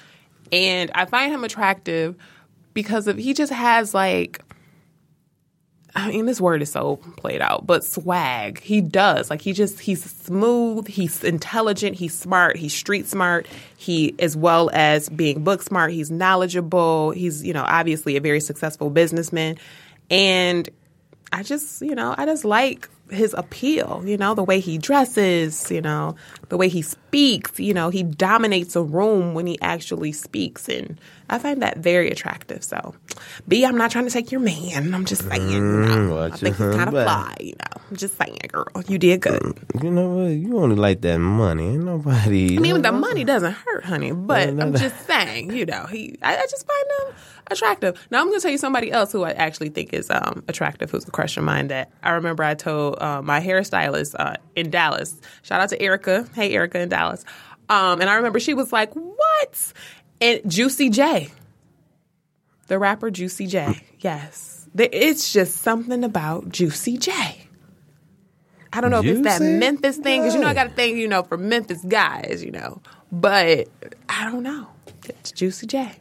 [0.53, 2.17] and I find him attractive
[2.77, 4.41] because of he just has like.
[5.99, 8.61] I mean, this word is so played out, but swag.
[8.61, 9.31] He does.
[9.31, 13.49] Like he just he's smooth, he's intelligent, he's smart, he's street smart.
[13.79, 17.13] He as well as being book smart, he's knowledgeable.
[17.13, 19.57] He's, you know, obviously a very successful businessman.
[20.11, 20.69] And
[21.33, 25.71] I just, you know, I just like his appeal, you know, the way he dresses,
[25.71, 26.15] you know,
[26.49, 30.69] the way he speaks, you know, he dominates a room when he actually speaks.
[30.69, 32.63] And I find that very attractive.
[32.63, 32.95] So,
[33.49, 34.95] B, I'm not trying to take your man.
[34.95, 37.83] I'm just saying, you know, I think he's kind of fly, you know.
[37.91, 39.59] I'm just saying, girl, you did good.
[39.83, 40.31] You know what?
[40.31, 41.69] You only like that money.
[41.69, 42.57] Ain't nobody.
[42.57, 46.37] I mean, the money doesn't hurt, honey, but I'm just saying, you know, he, I,
[46.37, 47.15] I just find him
[47.51, 48.07] attractive.
[48.11, 50.91] Now, I'm going to tell you somebody else who I actually think is um, attractive,
[50.91, 54.71] who's a crush of mine that I remember I told uh, my hairstylist uh, in
[54.71, 55.21] Dallas.
[55.43, 56.29] Shout out to Erica.
[56.37, 57.25] Hey, Erica in Dallas.
[57.69, 59.73] Um, and I remember she was like, what?
[60.21, 61.31] And Juicy J,
[62.69, 63.83] the rapper Juicy J.
[64.01, 64.69] Yes.
[64.75, 67.13] There- It's just something about Juicy J.
[68.73, 70.97] I don't know if it's that Memphis thing because you know I got to think
[70.99, 73.69] you know for Memphis guys, you know, but
[74.09, 74.69] I don't know.
[75.09, 75.93] It's Juicy J.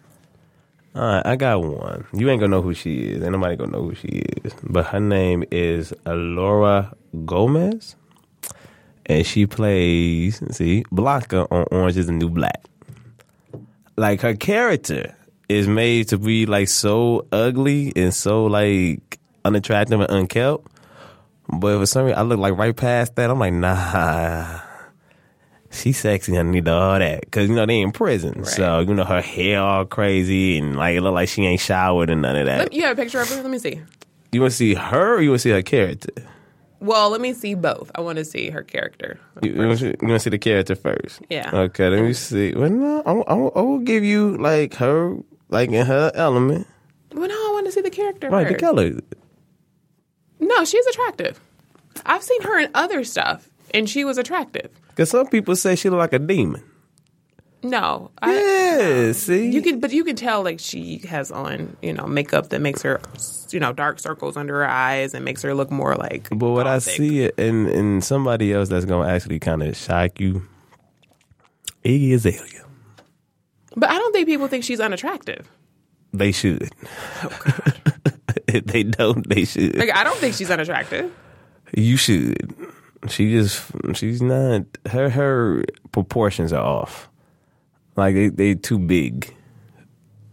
[0.93, 2.05] All right, I got one.
[2.13, 3.23] You ain't gonna know who she is.
[3.23, 4.07] Ain't nobody gonna know who she
[4.43, 4.53] is.
[4.63, 6.93] But her name is Laura
[7.25, 7.95] Gomez.
[9.07, 12.63] And she plays see Blanca on Orange Is the New Black.
[13.97, 15.15] Like her character
[15.47, 20.67] is made to be like so ugly and so like unattractive and unkempt.
[21.47, 23.29] But for some reason, I look like right past that.
[23.29, 24.59] I'm like, nah,
[25.69, 29.03] she's sexy I underneath all that because you know they in prison, so you know
[29.03, 32.47] her hair all crazy and like it look like she ain't showered and none of
[32.47, 32.57] that.
[32.57, 33.35] Let- You have a picture of her?
[33.43, 33.79] Let me see.
[34.31, 36.09] You want to see her or you want to see her character?
[36.85, 37.89] Well, let me see both.
[37.95, 39.19] I want to see her character.
[39.41, 41.21] You, you want to see the character first?
[41.29, 41.49] Yeah.
[41.51, 42.53] Okay, let me see.
[42.53, 45.15] Well, no, I, I, I will give you like her,
[45.49, 46.67] like in her element.
[47.11, 48.29] Well, no, I want to see the character.
[48.29, 48.91] Right, the color.
[50.39, 51.39] No, she's attractive.
[52.05, 54.69] I've seen her in other stuff, and she was attractive.
[54.89, 56.63] Because some people say she look like a demon.
[57.65, 59.49] No, I, Yeah, see?
[59.49, 62.83] you can, but you can tell like she has on, you know, makeup that makes
[62.83, 63.01] her,
[63.49, 66.29] you know, dark circles under her eyes and makes her look more like.
[66.29, 69.75] But what I see it in, in somebody else that's going to actually kind of
[69.75, 70.43] shock you,
[71.83, 72.65] Iggy Azalea.
[73.75, 75.49] But I don't think people think she's unattractive.
[76.13, 76.69] They should.
[77.23, 77.39] Oh,
[78.47, 79.75] if they don't, they should.
[79.75, 81.11] Like I don't think she's unattractive.
[81.75, 82.55] You should.
[83.09, 83.63] She just
[83.95, 87.09] she's not her her proportions are off.
[87.95, 89.33] Like they they too big.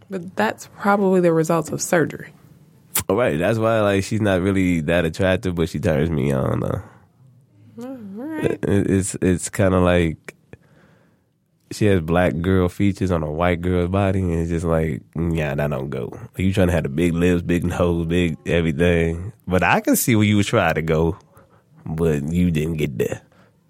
[0.09, 2.33] But that's probably the results of surgery.
[3.09, 6.59] All right, that's why like she's not really that attractive, but she turns me on.
[6.59, 6.81] Though.
[8.43, 10.35] It- It's it's kind of like
[11.71, 15.55] she has black girl features on a white girl's body, and it's just like, yeah,
[15.55, 16.09] that don't go.
[16.11, 19.33] Like, you trying to have the big lips, big nose, big everything.
[19.47, 21.17] But I can see where you were trying to go,
[21.83, 23.21] but you didn't get there.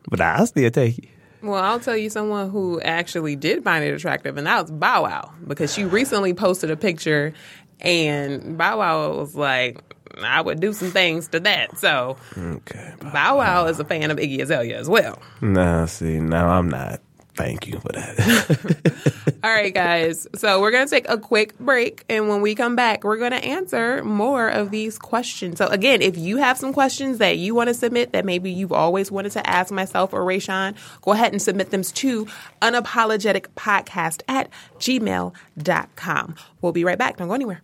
[0.09, 1.09] But I'll still take it.
[1.43, 5.03] Well, I'll tell you someone who actually did find it attractive, and that was Bow
[5.03, 7.33] Wow, because she recently posted a picture,
[7.81, 9.81] and Bow Wow was like,
[10.23, 11.77] I would do some things to that.
[11.77, 12.93] So Okay.
[13.11, 15.21] Bow Wow is a fan of Iggy Azalea as well.
[15.41, 17.01] Nah, see, now I'm not.
[17.35, 19.33] Thank you for that.
[19.43, 20.27] All right, guys.
[20.35, 22.05] So we're going to take a quick break.
[22.07, 25.57] And when we come back, we're going to answer more of these questions.
[25.57, 28.71] So, again, if you have some questions that you want to submit that maybe you've
[28.71, 32.27] always wanted to ask myself or Rayshawn, go ahead and submit them to
[32.61, 36.35] unapologeticpodcast at gmail.com.
[36.61, 37.17] We'll be right back.
[37.17, 37.61] Don't go anywhere.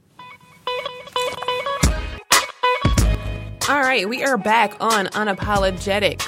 [3.70, 6.26] All right, we are back on Unapologetic.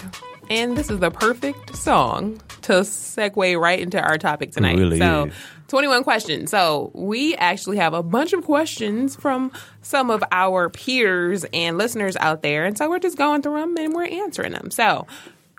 [0.52, 4.78] And this is the perfect song to segue right into our topic tonight.
[4.78, 5.34] really so, is.
[5.68, 6.52] 21 questions.
[6.52, 12.18] So, we actually have a bunch of questions from some of our peers and listeners
[12.18, 12.66] out there.
[12.66, 14.72] And so, we're just going through them and we're answering them.
[14.72, 15.08] So,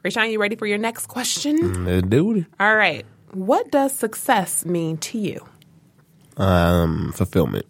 [0.05, 1.85] Rashawn, you ready for your next question?
[1.85, 2.47] Let's do it.
[2.59, 3.07] All right.
[3.33, 5.47] What does success mean to you?
[6.37, 7.67] Um, fulfillment.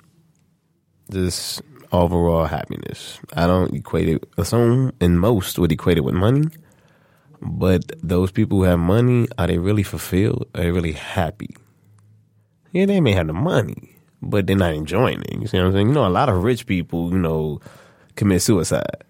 [1.10, 3.20] Just overall happiness.
[3.34, 4.46] I don't equate it.
[4.46, 6.48] Some and most would equate it with money,
[7.42, 10.48] but those people who have money are they really fulfilled?
[10.54, 11.54] Are they really happy?
[12.72, 15.40] Yeah, they may have the money, but they're not enjoying it.
[15.40, 15.88] You see what I'm saying?
[15.88, 17.60] You know, a lot of rich people, you know,
[18.16, 19.04] commit suicide.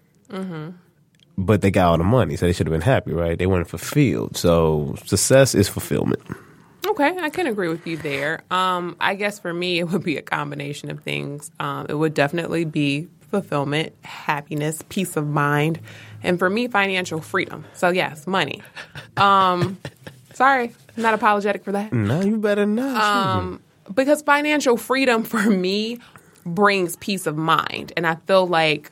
[1.37, 3.37] But they got all the money, so they should have been happy, right?
[3.37, 4.35] They weren't fulfilled.
[4.37, 6.21] So success is fulfillment.
[6.85, 8.43] Okay, I can agree with you there.
[8.51, 11.49] Um, I guess for me, it would be a combination of things.
[11.59, 15.79] Um, it would definitely be fulfillment, happiness, peace of mind,
[16.23, 17.65] and for me, financial freedom.
[17.73, 18.61] So yes, money.
[19.17, 19.77] Um,
[20.33, 21.91] sorry, I'm not apologetic for that.
[21.93, 23.59] No, you better not.
[23.93, 25.99] because financial freedom for me
[26.45, 28.91] brings peace of mind and i feel like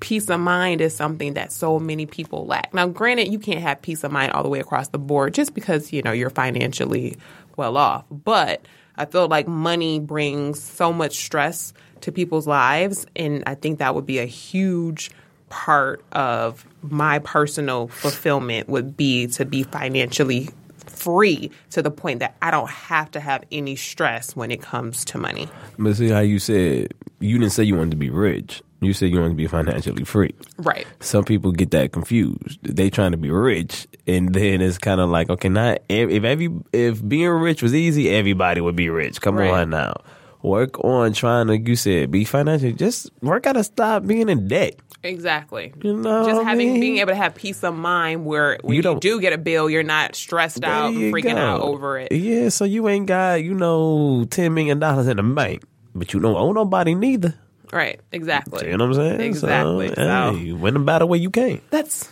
[0.00, 3.82] peace of mind is something that so many people lack now granted you can't have
[3.82, 7.14] peace of mind all the way across the board just because you know you're financially
[7.58, 8.64] well off but
[8.96, 13.94] i feel like money brings so much stress to people's lives and i think that
[13.94, 15.10] would be a huge
[15.50, 20.48] part of my personal fulfillment would be to be financially
[20.86, 25.04] free to the point that I don't have to have any stress when it comes
[25.06, 25.48] to money.
[25.78, 28.62] But see how you said you didn't say you wanted to be rich.
[28.80, 30.34] You said you wanted to be financially free.
[30.56, 30.86] Right.
[31.00, 32.60] Some people get that confused.
[32.62, 36.48] They trying to be rich, and then it's kind of like, okay, not if every
[36.72, 39.20] if being rich was easy, everybody would be rich.
[39.20, 39.50] Come Right.
[39.50, 39.94] on now,
[40.42, 41.58] work on trying to.
[41.58, 42.72] You said be financially.
[42.72, 44.76] Just work out to stop being in debt.
[45.04, 45.72] Exactly.
[45.82, 46.80] You know Just I having mean?
[46.80, 49.70] being able to have peace of mind where when You you, do get a bill,
[49.70, 51.38] you're not stressed out and freaking go.
[51.38, 52.10] out over it.
[52.10, 55.62] Yeah, so you ain't got you know ten million dollars in the bank,
[55.94, 57.34] but you don't owe nobody neither.
[57.72, 58.00] Right.
[58.12, 58.68] Exactly.
[58.68, 59.20] You know what I'm saying?
[59.20, 59.88] Exactly.
[59.88, 61.60] So, So- hey, win the battle where you can.
[61.70, 62.10] That's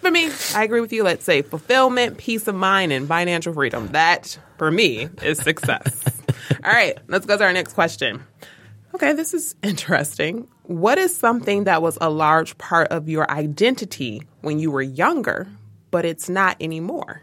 [0.00, 0.30] for me.
[0.54, 1.02] I agree with you.
[1.02, 3.88] Let's say fulfillment, peace of mind, and financial freedom.
[3.88, 6.04] That for me is success.
[6.64, 8.22] All right, let's go to our next question.
[8.94, 10.48] Okay, this is interesting.
[10.62, 15.46] What is something that was a large part of your identity when you were younger,
[15.90, 17.22] but it's not anymore.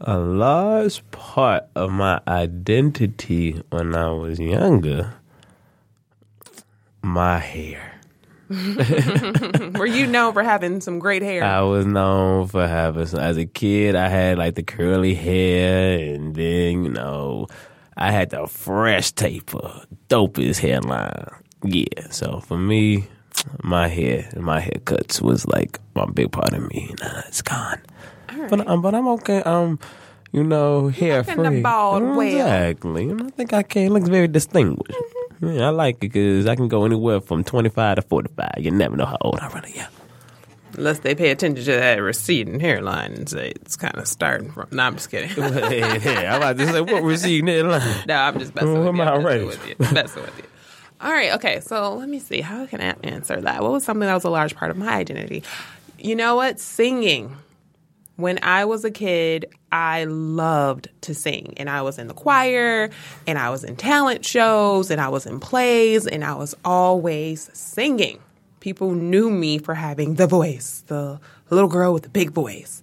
[0.00, 5.14] A large part of my identity when I was younger,
[7.02, 7.99] my hair.
[9.78, 11.44] Were you known for having some great hair?
[11.44, 13.20] I was known for having some.
[13.20, 17.46] As a kid, I had like the curly hair, and then you know,
[17.96, 21.28] I had the fresh taper, dopest hairline.
[21.62, 23.06] Yeah, so for me,
[23.62, 26.92] my hair, and my haircuts was like my big part of me.
[27.00, 27.80] Nah, it's gone.
[28.48, 29.42] But um, but I'm okay.
[29.42, 29.78] Um,
[30.32, 31.34] you know, hair free.
[31.34, 32.20] the bald well.
[32.20, 33.10] Exactly.
[33.10, 33.82] And I think I can.
[33.86, 34.98] It looks very distinguished.
[34.98, 35.29] Mm-hmm.
[35.42, 38.50] Yeah, I like it because I can go anywhere from 25 to 45.
[38.58, 39.88] You never know how old I really am.
[40.76, 44.68] Unless they pay attention to that receding hairline and say it's kind of starting from.
[44.70, 45.30] No, I'm just kidding.
[45.36, 48.04] yeah, I'm about to say what receding hairline.
[48.06, 49.02] No, I'm just messing Well, with you.
[49.02, 49.76] I'm messing with you.
[49.92, 50.44] Messing with you.
[51.00, 51.32] All right.
[51.32, 51.60] Okay.
[51.60, 52.40] So let me see.
[52.40, 53.62] How can I answer that?
[53.62, 55.42] What was something that was a large part of my identity?
[55.98, 56.60] You know what?
[56.60, 57.36] Singing.
[58.20, 62.90] When I was a kid, I loved to sing, and I was in the choir,
[63.26, 67.50] and I was in talent shows, and I was in plays, and I was always
[67.52, 68.18] singing.
[68.60, 71.18] People knew me for having the voice, the
[71.48, 72.82] little girl with the big voice.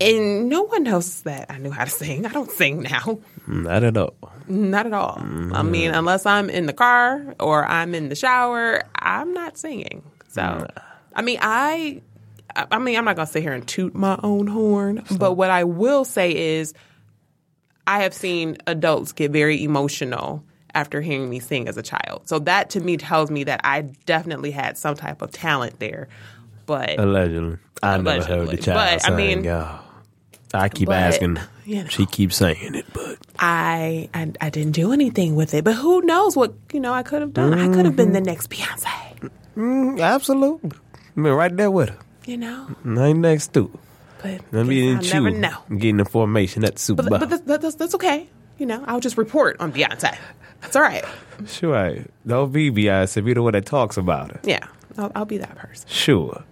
[0.00, 2.24] And no one knows that I knew how to sing.
[2.24, 3.18] I don't sing now.
[3.46, 4.14] Not at all.
[4.48, 5.18] Not at all.
[5.18, 5.98] I mean, mm-hmm.
[5.98, 10.02] unless I'm in the car or I'm in the shower, I'm not singing.
[10.28, 10.66] So,
[11.14, 12.00] I mean, I,
[12.56, 15.64] I mean, I'm not gonna sit here and toot my own horn, but what I
[15.64, 16.74] will say is,
[17.86, 20.44] I have seen adults get very emotional
[20.74, 22.22] after hearing me sing as a child.
[22.28, 26.08] So that to me tells me that I definitely had some type of talent there.
[26.66, 27.58] But Allegedly.
[27.82, 28.56] I never heard Allegedly.
[28.56, 29.80] the child But, I mean- oh.
[30.52, 31.38] I keep but, asking.
[31.64, 31.88] you know.
[31.88, 35.62] She keeps saying it, but I, I I didn't do anything with it.
[35.62, 37.54] But who knows what you know I could have done?
[37.54, 39.30] I could have been the next Beyonce.
[39.56, 40.72] mm, absolutely.
[41.16, 41.98] I mean, right there with her.
[42.30, 43.78] You know, Right next to her.
[44.22, 45.56] but Let me in I'll never know.
[45.70, 47.18] Getting the formation at Super But, Bowl.
[47.18, 48.28] but that's, that's that's okay.
[48.58, 50.16] You know, I'll just report on Beyonce.
[50.60, 51.04] That's all right.
[51.48, 51.76] sure.
[51.76, 53.24] I don't be Beyonce.
[53.24, 54.40] Be the one that talks about her.
[54.44, 54.60] Yeah,
[54.96, 55.88] I'll, I'll be that person.
[55.88, 56.44] Sure.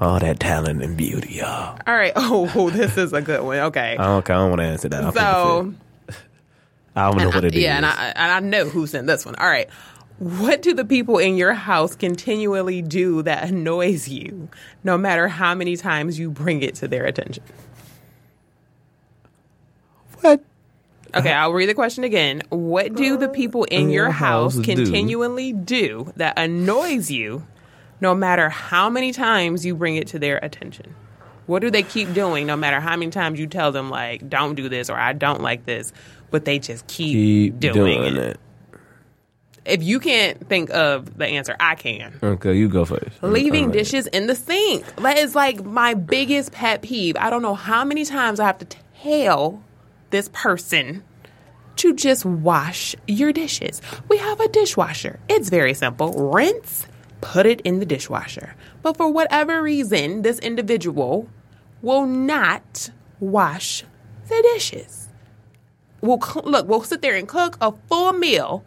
[0.00, 1.76] All that talent and beauty, y'all.
[1.86, 2.12] All right.
[2.16, 3.58] Oh, this is a good one.
[3.58, 3.96] Okay.
[3.98, 5.02] I don't, I don't want to answer that.
[5.04, 5.74] I'll So.
[6.94, 7.62] I don't know what I- it is.
[7.62, 9.34] yeah, and I and I know who sent this one.
[9.34, 9.68] All right.
[10.18, 14.48] What do the people in your house continually do that annoys you,
[14.82, 17.42] no matter how many times you bring it to their attention?
[20.20, 20.42] what?
[21.14, 22.42] Okay, I'll read the question again.
[22.48, 27.46] What do the people in your house continually do that annoys you,
[28.00, 30.94] no matter how many times you bring it to their attention?
[31.46, 34.56] What do they keep doing, no matter how many times you tell them, like, don't
[34.56, 35.92] do this or I don't like this,
[36.30, 38.22] but they just keep, Keep doing, doing it.
[38.22, 38.40] it.
[39.66, 42.18] If you can't think of the answer, I can.
[42.22, 43.22] Okay, you go first.
[43.22, 44.84] Leaving I'm dishes in the sink.
[44.96, 47.16] That is like my biggest pet peeve.
[47.16, 49.62] I don't know how many times I have to tell
[50.10, 51.02] this person
[51.76, 53.82] to just wash your dishes.
[54.08, 55.20] We have a dishwasher.
[55.28, 56.12] It's very simple.
[56.12, 56.86] Rinse,
[57.20, 58.54] put it in the dishwasher.
[58.82, 61.28] But for whatever reason, this individual
[61.82, 62.90] will not
[63.20, 63.84] wash
[64.28, 65.08] the dishes.
[66.00, 68.64] Will cl- look, we'll sit there and cook a full meal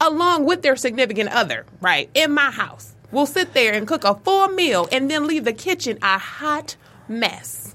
[0.00, 2.10] along with their significant other, right?
[2.14, 2.94] In my house.
[3.12, 6.76] We'll sit there and cook a full meal and then leave the kitchen a hot
[7.08, 7.74] mess.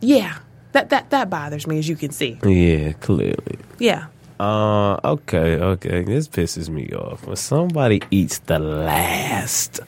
[0.00, 0.38] Yeah.
[0.72, 2.38] That that that bothers me as you can see.
[2.44, 3.58] Yeah, clearly.
[3.78, 4.06] Yeah.
[4.38, 6.02] Uh, okay, okay.
[6.02, 7.26] This pisses me off.
[7.26, 9.80] When somebody eats the last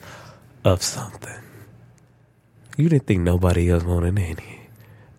[0.65, 1.39] of something,
[2.77, 4.61] you didn't think nobody else wanted any.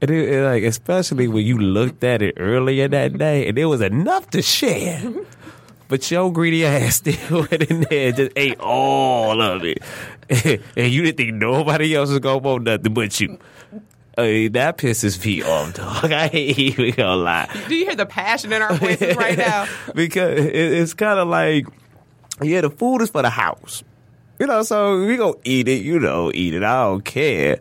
[0.03, 3.69] And it, it, like, especially when you looked at it earlier that day, and there
[3.69, 5.01] was enough to share.
[5.93, 9.83] But your greedy ass still went in there and just ate all of it.
[10.75, 13.39] and you didn't think nobody else was going to want nothing but you.
[14.17, 16.05] That pisses me off, dog.
[16.11, 17.65] I ain't even gonna lie.
[17.69, 19.69] Do you hear the passion in our voices right now?
[19.95, 21.67] because it, it's kind of like,
[22.41, 23.85] yeah, the food is for the house.
[24.39, 26.63] You know, so we gonna eat it, you know, eat it.
[26.63, 27.61] I don't care.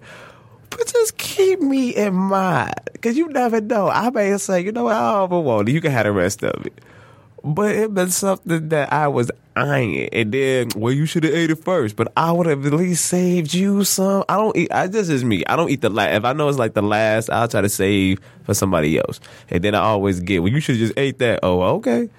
[0.69, 2.75] But just keep me in mind.
[2.93, 3.89] Because you never know.
[3.89, 5.73] I may say, you know what, I don't want it.
[5.73, 6.81] You can have the rest of it.
[7.43, 10.09] But it been something that I was eyeing.
[10.09, 11.95] And then, well, you should have ate it first.
[11.95, 14.23] But I would have at least saved you some.
[14.29, 15.43] I don't eat, I this is me.
[15.47, 16.15] I don't eat the last.
[16.17, 19.19] If I know it's like the last, I'll try to save for somebody else.
[19.49, 21.39] And then I always get, well, you should have just ate that.
[21.41, 22.09] Oh, okay.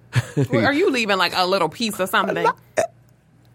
[0.52, 2.46] Are you leaving like a little piece or something?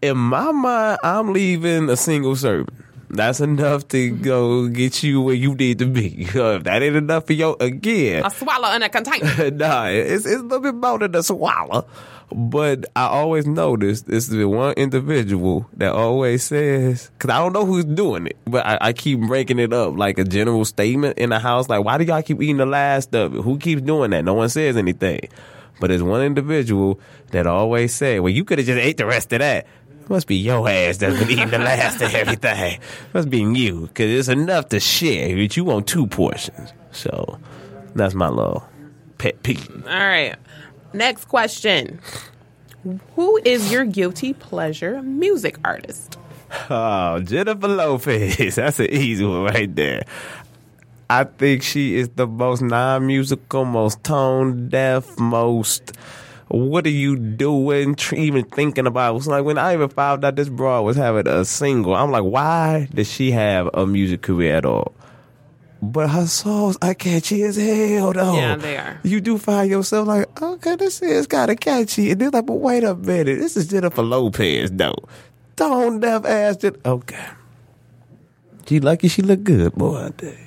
[0.02, 2.83] in my mind, I'm leaving a single serving.
[3.14, 4.24] That's enough to mm-hmm.
[4.24, 6.24] go get you where you need to be.
[6.24, 9.52] If uh, that ain't enough for you, again, A swallow in a container.
[9.52, 11.86] nah, it's, it's a little bit more than a swallow.
[12.32, 17.54] But I always notice this is the one individual that always says, because I don't
[17.54, 21.20] know who's doing it, but I, I keep breaking it up like a general statement
[21.20, 21.70] in the house.
[21.70, 23.42] Like, why do y'all keep eating the last of it?
[23.42, 24.26] Who keeps doing that?
[24.26, 25.30] No one says anything.
[25.80, 27.00] But there's one individual
[27.32, 29.68] that always say, well, you could have just ate the rest of that.
[30.04, 32.80] It must be your ass that's been eating the last of everything.
[33.14, 36.74] must be you, because it's enough to share, but you want two portions.
[36.92, 37.40] So
[37.96, 38.68] that's my little
[39.18, 39.88] pet peeve.
[39.88, 40.36] All right.
[40.92, 42.02] Next question.
[43.16, 46.20] Who is your guilty pleasure music artist?
[46.70, 48.56] Oh, Jennifer Lopez.
[48.56, 50.04] That's an easy one right there.
[51.10, 55.94] I think she is the most non musical, most tone deaf, most.
[56.54, 57.96] What are you doing?
[58.16, 61.44] Even thinking about it's like when I even found out this broad was having a
[61.46, 61.96] single.
[61.96, 64.94] I'm like, why does she have a music career at all?
[65.82, 68.36] But her songs are catchy as hell, though.
[68.36, 69.00] Yeah, they are.
[69.02, 72.12] You do find yourself like, okay, this is kind of catchy.
[72.12, 74.94] And then like, but wait a minute, this is Jennifer Lopez, though.
[75.56, 76.64] Tone deaf ass.
[76.64, 76.80] it.
[76.86, 77.30] okay.
[78.68, 80.06] She lucky she look good, boy.
[80.06, 80.38] I tell you.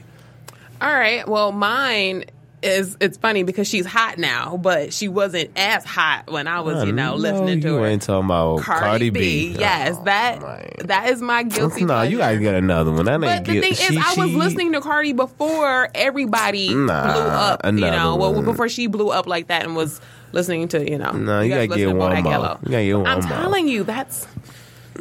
[0.80, 1.26] All right.
[1.26, 2.26] Well, mine
[2.62, 6.84] is it's funny because she's hot now, but she wasn't as hot when I was,
[6.84, 7.86] you know, I listening to you her.
[7.86, 9.20] ain't talking about Cardi, Cardi, B.
[9.54, 9.56] B.
[9.58, 10.70] Yes, Oh, that man.
[10.86, 12.10] that is my guilty No, pleasure.
[12.12, 13.04] you gotta get another one.
[13.04, 15.88] That But ain't the guil- thing is, she- I was she- listening to Cardi before
[15.94, 17.60] everybody Nah, blew up.
[17.66, 20.00] You know, well, before she blew up like that and was
[20.32, 21.12] listening to, you know.
[21.12, 22.32] Nah, you guys gotta get listen to one more.
[22.32, 22.58] Yellow.
[22.64, 23.28] You gotta get one I'm more.
[23.38, 24.26] telling you, that's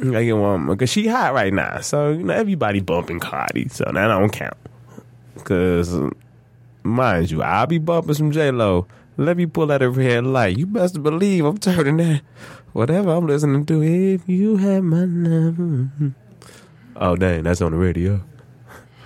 [0.02, 1.80] You gotta get one because she hot right now.
[1.80, 4.58] So you know everybody bumping Cardi, so that don't count.
[5.46, 5.96] Cause
[6.86, 8.88] mind you, I'll be bumping some J Lo.
[9.18, 10.58] Let me pull out a red light.
[10.58, 12.22] You best believe I'm turning that
[12.74, 13.82] whatever I'm listening to.
[13.82, 16.14] If you had my number.
[16.98, 18.22] Oh dang, that's on the radio.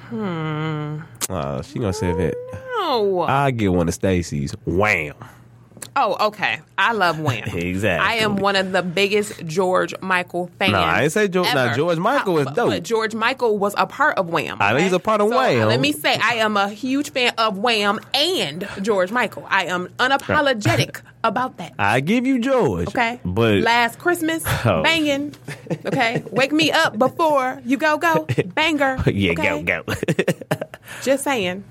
[0.09, 1.01] Hmm.
[1.29, 2.33] Oh, she gonna say that.
[2.77, 4.53] oh, I'll get one of Stacie's.
[4.65, 5.15] Wham.
[6.01, 6.61] Oh, okay.
[6.77, 7.47] I love Wham.
[7.53, 8.07] Exactly.
[8.07, 10.71] I am one of the biggest George Michael fans.
[10.73, 11.75] No, I ain't say George- ever.
[11.75, 12.69] George Michael is dope.
[12.69, 14.57] But George Michael was a part of Wham.
[14.61, 15.67] I know he's a part of So, Wham.
[15.67, 19.45] Let me say, I am a huge fan of Wham and George Michael.
[19.49, 21.73] I am unapologetic about that.
[21.77, 22.87] I give you George.
[22.89, 23.19] Okay.
[23.25, 24.81] But last Christmas, Oh.
[24.83, 25.35] banging.
[25.85, 26.23] Okay.
[26.31, 28.25] Wake me up before you go go.
[28.55, 28.97] Banger.
[29.09, 29.61] yeah, okay?
[29.63, 29.93] go go.
[31.03, 31.63] Just saying.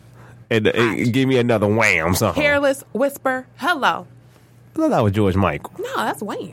[0.50, 2.34] and, uh, give me another wham song.
[2.34, 3.46] Careless whisper.
[3.56, 4.06] Hello.
[4.78, 5.72] I thought that was George Michael.
[5.78, 6.52] No, that's Wham.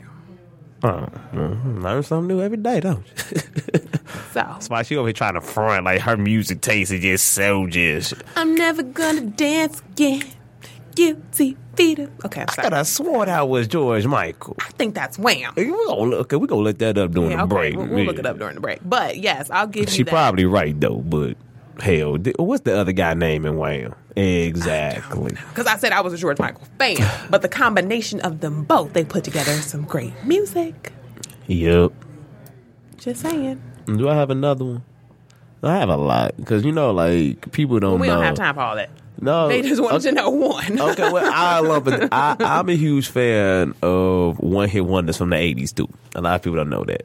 [0.82, 1.82] Oh, mhm.
[1.82, 3.40] learn something new every day, don't you?
[4.32, 7.28] So That's why she over here trying to front like her music taste is just
[7.28, 8.12] so just.
[8.36, 10.24] I'm never gonna dance again.
[10.94, 12.00] Guilty feet.
[12.24, 12.64] Okay, I'm I sorry.
[12.66, 14.56] could have swore that was George Michael.
[14.60, 15.52] I think that's Wham.
[15.54, 16.32] Hey, We gonna look.
[16.32, 17.76] We gonna look that up during Yeah, the okay, break.
[17.76, 18.80] we'll, we'll look it up during the break.
[18.84, 20.10] But yes, I'll give She you that.
[20.10, 21.36] probably right though, but
[21.80, 23.94] hell, what's the other guy name in Wham?
[24.16, 25.32] Exactly.
[25.48, 26.96] Because I said I was a George Michael fan,
[27.30, 30.92] but the combination of them both, they put together some great music.
[31.46, 31.92] Yep.
[32.96, 33.60] Just saying.
[33.86, 34.84] Do I have another one?
[35.62, 38.16] I have a lot because you know, like people don't We know.
[38.16, 38.90] don't have time for all that.
[39.18, 40.08] No, They just wanted okay.
[40.10, 40.78] to know one.
[40.90, 42.08] okay, well, I love it.
[42.12, 45.88] I, I'm a huge fan of one hit wonders from the '80s too.
[46.14, 47.04] A lot of people don't know that.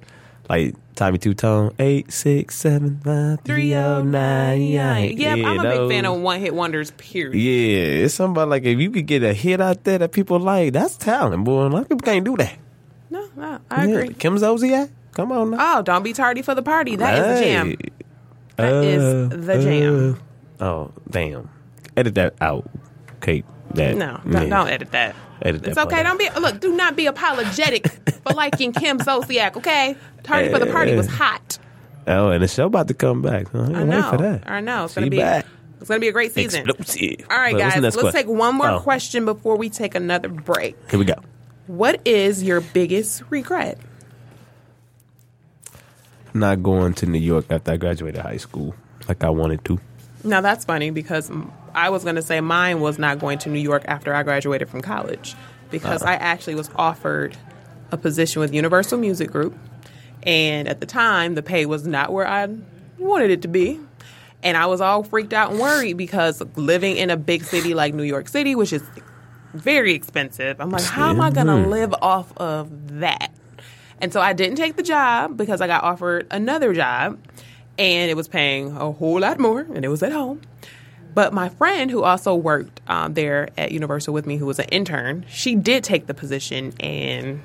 [0.51, 4.59] Like Tommy Tutone, eight six seven five three oh nine.
[4.61, 7.35] Yeah, I'm a those- big fan of one hit wonders, period.
[7.39, 10.73] Yeah, it's somebody like if you could get a hit out there that people like,
[10.73, 11.67] that's talent, boy.
[11.67, 12.57] A lot of people can't do that.
[13.09, 14.13] No, no, I Yeah, agree.
[14.13, 15.77] Kim Zolciak, come on now.
[15.79, 16.97] Oh, don't be tardy for the party.
[16.97, 17.75] That is the jam.
[18.57, 20.19] That is the jam.
[20.59, 21.49] uh, oh, damn.
[21.95, 22.69] Edit that out.
[23.21, 23.45] Kate.
[23.75, 23.95] That.
[23.97, 24.49] No, don't, yeah.
[24.49, 25.15] don't edit that.
[25.41, 26.03] Edit that It's okay.
[26.03, 26.59] Don't be look.
[26.59, 27.87] Do not be apologetic
[28.23, 29.57] for liking Kim Zolciak.
[29.57, 31.57] Okay, tardy for the party was hot.
[32.07, 33.53] Oh, and the show about to come back.
[33.53, 34.09] I, I know.
[34.09, 34.49] for that.
[34.49, 34.85] I know.
[34.85, 35.17] It's She gonna be.
[35.17, 35.45] back.
[35.79, 36.67] It's gonna be a great season.
[36.69, 37.27] Explosive.
[37.29, 37.75] All right, guys.
[37.81, 38.11] Let's question?
[38.11, 40.75] take one more Oh, question before we take another break.
[40.89, 41.15] Here we go.
[41.67, 43.77] What is your biggest regret?
[46.33, 48.73] Not going to New York after I graduated high school
[49.07, 49.79] like I wanted to.
[50.23, 51.31] Now that's funny because
[51.73, 54.69] I was going to say mine was not going to New York after I graduated
[54.69, 55.35] from college
[55.69, 56.11] because uh-huh.
[56.11, 57.37] I actually was offered
[57.91, 59.57] a position with Universal Music Group,
[60.23, 62.47] and at the time the pay was not where I
[62.97, 63.79] wanted it to be,
[64.43, 67.93] and I was all freaked out and worried because living in a big city like
[67.93, 68.83] New York City, which is
[69.53, 73.33] very expensive, I'm like, how am I going to live off of that?
[73.99, 77.19] And so I didn't take the job because I got offered another job
[77.81, 80.39] and it was paying a whole lot more and it was at home.
[81.15, 84.67] But my friend who also worked um, there at Universal with me, who was an
[84.71, 87.41] intern, she did take the position and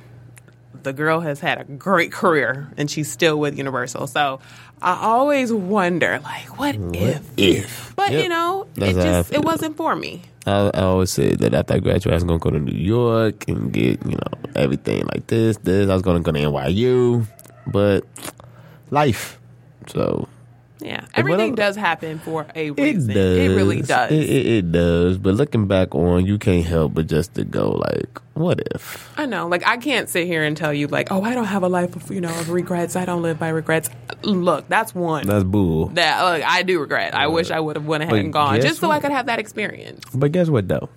[0.83, 4.07] the girl has had a great career and she's still with Universal.
[4.09, 4.39] So
[4.83, 7.29] I always wonder, like, what, if?
[7.39, 7.97] If.
[7.97, 8.23] But Yep.
[8.23, 10.23] you know, That's it just it wasn't for me.
[10.47, 12.79] I, I always said that after I graduated, I was going to go to New
[12.79, 15.89] York and get, you know, everything like this, this.
[15.91, 17.27] I was going to go to NYU,
[17.67, 18.05] but
[18.91, 19.41] life.
[19.89, 20.29] So
[20.81, 23.11] Yeah, everything does happen for a reason.
[23.11, 23.37] it does.
[23.39, 24.11] It really does.
[24.13, 25.17] It, it, it does.
[25.19, 29.11] But looking back on, you can't help but just to go like, what if?
[29.19, 29.49] I know.
[29.49, 31.97] Like I can't sit here and tell you like, oh, I don't have a life
[31.97, 32.95] of you know of regrets.
[32.97, 33.89] I don't live by regrets.
[34.23, 35.27] Look, that's one.
[35.27, 35.87] That's bull.
[35.95, 37.15] that look, I do regret.
[37.15, 39.39] I wish I would have went ahead and gone just so I could have that
[39.39, 40.05] experience.
[40.15, 40.89] But guess what though?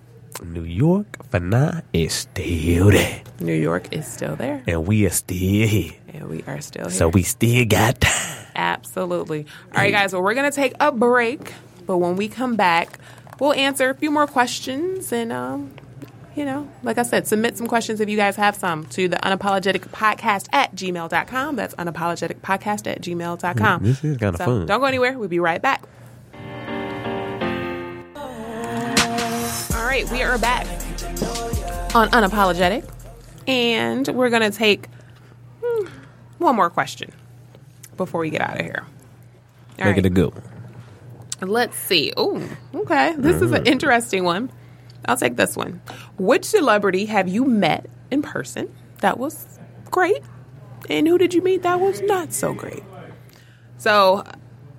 [0.42, 5.10] New York for now is still there, New York is still there, and we are
[5.10, 5.36] still
[5.68, 5.92] here.
[6.12, 6.90] And we are still here.
[6.90, 8.46] So we still got time.
[8.54, 9.46] Absolutely.
[9.72, 10.12] All right, guys.
[10.12, 11.52] Well, we're gonna take a break,
[11.86, 12.98] but when we come back,
[13.38, 15.72] we'll answer a few more questions and um.
[16.36, 19.16] You know, like I said, submit some questions if you guys have some to the
[19.16, 21.56] unapologetic podcast at gmail.com.
[21.56, 23.82] That's unapologetic podcast at gmail.com.
[23.82, 24.66] This is kinda So fun.
[24.66, 25.18] Don't go anywhere.
[25.18, 25.82] We'll be right back.
[29.74, 30.66] All right, we are back
[31.96, 32.88] on Unapologetic.
[33.48, 34.86] And we're going to take
[36.40, 37.12] one more question
[37.96, 38.84] before we get out of here.
[39.78, 40.42] All Make it a good one.
[41.42, 42.12] Let's see.
[42.16, 42.42] Oh,
[42.74, 43.14] okay.
[43.16, 43.66] This is an mm-hmm.
[43.66, 44.50] interesting one.
[45.06, 45.80] I'll take this one.
[46.18, 49.58] Which celebrity have you met in person that was
[49.90, 50.22] great?
[50.88, 52.82] And who did you meet that was not so great?
[53.78, 54.24] So,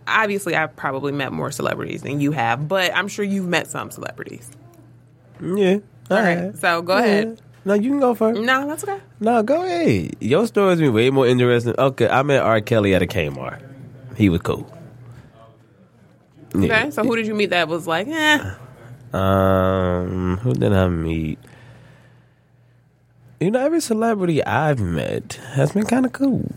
[0.08, 3.90] obviously, I've probably met more celebrities than you have, but I'm sure you've met some
[3.90, 4.50] celebrities.
[5.42, 5.78] Yeah.
[6.10, 6.56] All right.
[6.58, 7.42] So, go ahead.
[7.64, 8.42] No, you can go first.
[8.42, 9.00] No, that's okay.
[9.20, 10.16] No, go ahead.
[10.20, 11.76] Your story's been way more interesting.
[11.78, 12.60] Okay, I met R.
[12.62, 13.62] Kelly at a Kmart.
[14.18, 14.72] He was cool.
[16.56, 16.84] Yeah.
[16.84, 16.92] Okay.
[16.92, 18.54] So, who did you meet that was like, eh?
[19.14, 21.38] Um, who did I meet?
[23.40, 26.52] You know, every celebrity I've met has been kind of cool.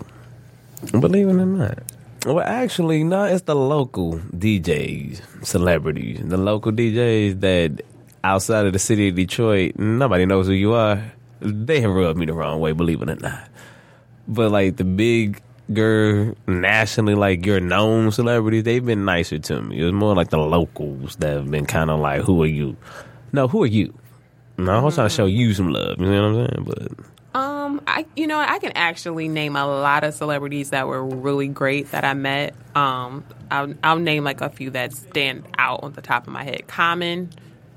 [0.93, 1.79] Believe it or not.
[2.27, 7.83] Well, actually, no, it's the local DJs, celebrities, the local DJs that
[8.25, 11.13] outside of the city of Detroit, nobody knows who you are.
[11.41, 13.49] They have rubbed me the wrong way, believe it or not.
[14.27, 19.81] But like the bigger nationally, like your known celebrities, they've been nicer to me.
[19.81, 22.77] It was more like the locals that have been kind of like, "Who are you?"
[23.33, 23.93] No, who are you?
[24.57, 25.99] No, I was trying to show you some love.
[25.99, 26.65] You know what I'm saying?
[27.33, 31.05] But Um, I you know I can actually name a lot of celebrities that were
[31.05, 32.55] really great that I met.
[32.75, 36.45] Um, I'll, I'll name like a few that stand out on the top of my
[36.45, 36.69] head.
[36.69, 37.31] Common,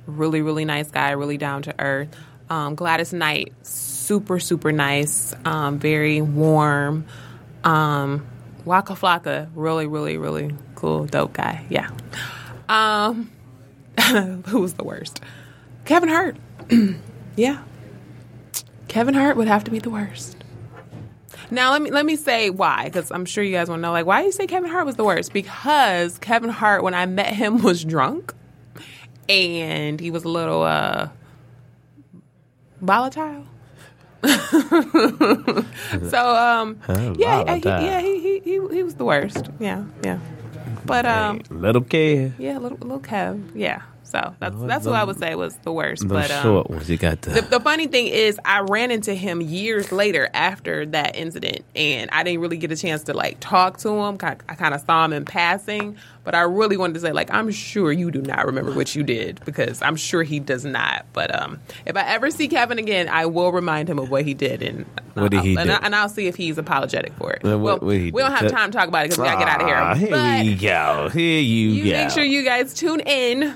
[0.07, 2.09] really really nice guy, really down to earth.
[2.49, 7.05] Um, Gladys Knight, super super nice, um, very warm.
[7.63, 8.25] Um,
[8.65, 11.65] Waka Flocka, really really really cool, dope guy.
[11.69, 11.89] Yeah.
[12.69, 13.31] Um,
[14.47, 15.21] who was the worst?
[15.85, 16.37] Kevin Hart.
[17.35, 17.63] yeah.
[18.87, 20.37] Kevin Hart would have to be the worst.
[21.49, 23.91] Now let me let me say why, because I'm sure you guys want to know.
[23.91, 25.31] Like, why do you say Kevin Hart was the worst?
[25.31, 28.33] Because Kevin Hart, when I met him, was drunk,
[29.29, 31.09] and he was a little uh
[32.81, 33.45] volatile.
[34.23, 34.35] so
[36.35, 36.79] um,
[37.17, 39.49] yeah, he, yeah, he, he he he was the worst.
[39.59, 40.19] Yeah, yeah.
[40.85, 43.51] But um, little kid, yeah, little little Kev.
[43.53, 43.81] Yeah.
[44.09, 46.03] So that's that's who the- I would say was the worst.
[46.03, 48.89] the but um, short ones, you got the, the, the funny thing is, I ran
[48.91, 53.13] into him years later after that incident, and I didn't really get a chance to
[53.13, 54.17] like talk to him.
[54.21, 57.33] I, I kind of saw him in passing, but I really wanted to say, like,
[57.33, 61.05] I'm sure you do not remember what you did because I'm sure he does not.
[61.13, 64.33] But um, if I ever see Kevin again, I will remind him of what he
[64.33, 65.73] did, and What did he and, do?
[65.73, 67.43] I, and I'll see if he's apologetic for it.
[67.45, 68.35] Uh, what- well, what we don't do?
[68.37, 70.07] have time to talk about it because we gotta get out of Ah, here.
[70.07, 71.09] here But we go.
[71.13, 71.97] Here you, you go.
[72.03, 73.55] make sure you guys tune in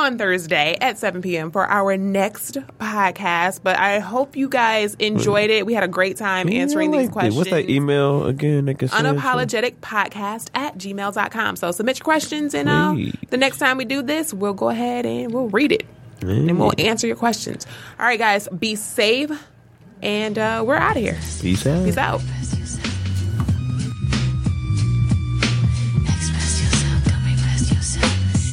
[0.00, 1.50] on Thursday at 7 p.m.
[1.50, 3.60] for our next podcast.
[3.62, 5.66] But I hope you guys enjoyed it.
[5.66, 7.12] We had a great time Yeah, answering these like that.
[7.12, 7.36] questions.
[7.36, 8.64] What's that email again?
[8.64, 9.06] They can send?
[9.06, 11.56] Unapologetic podcast at gmail.com.
[11.56, 12.96] So submit your questions, and uh,
[13.30, 15.86] the next time we do this, we'll go ahead and we'll read it
[16.22, 17.66] and we'll answer your questions.
[17.98, 19.30] All right, guys, be safe,
[20.02, 21.18] and uh, we're out of here.
[21.40, 21.84] Peace out.
[21.84, 22.89] Peace out.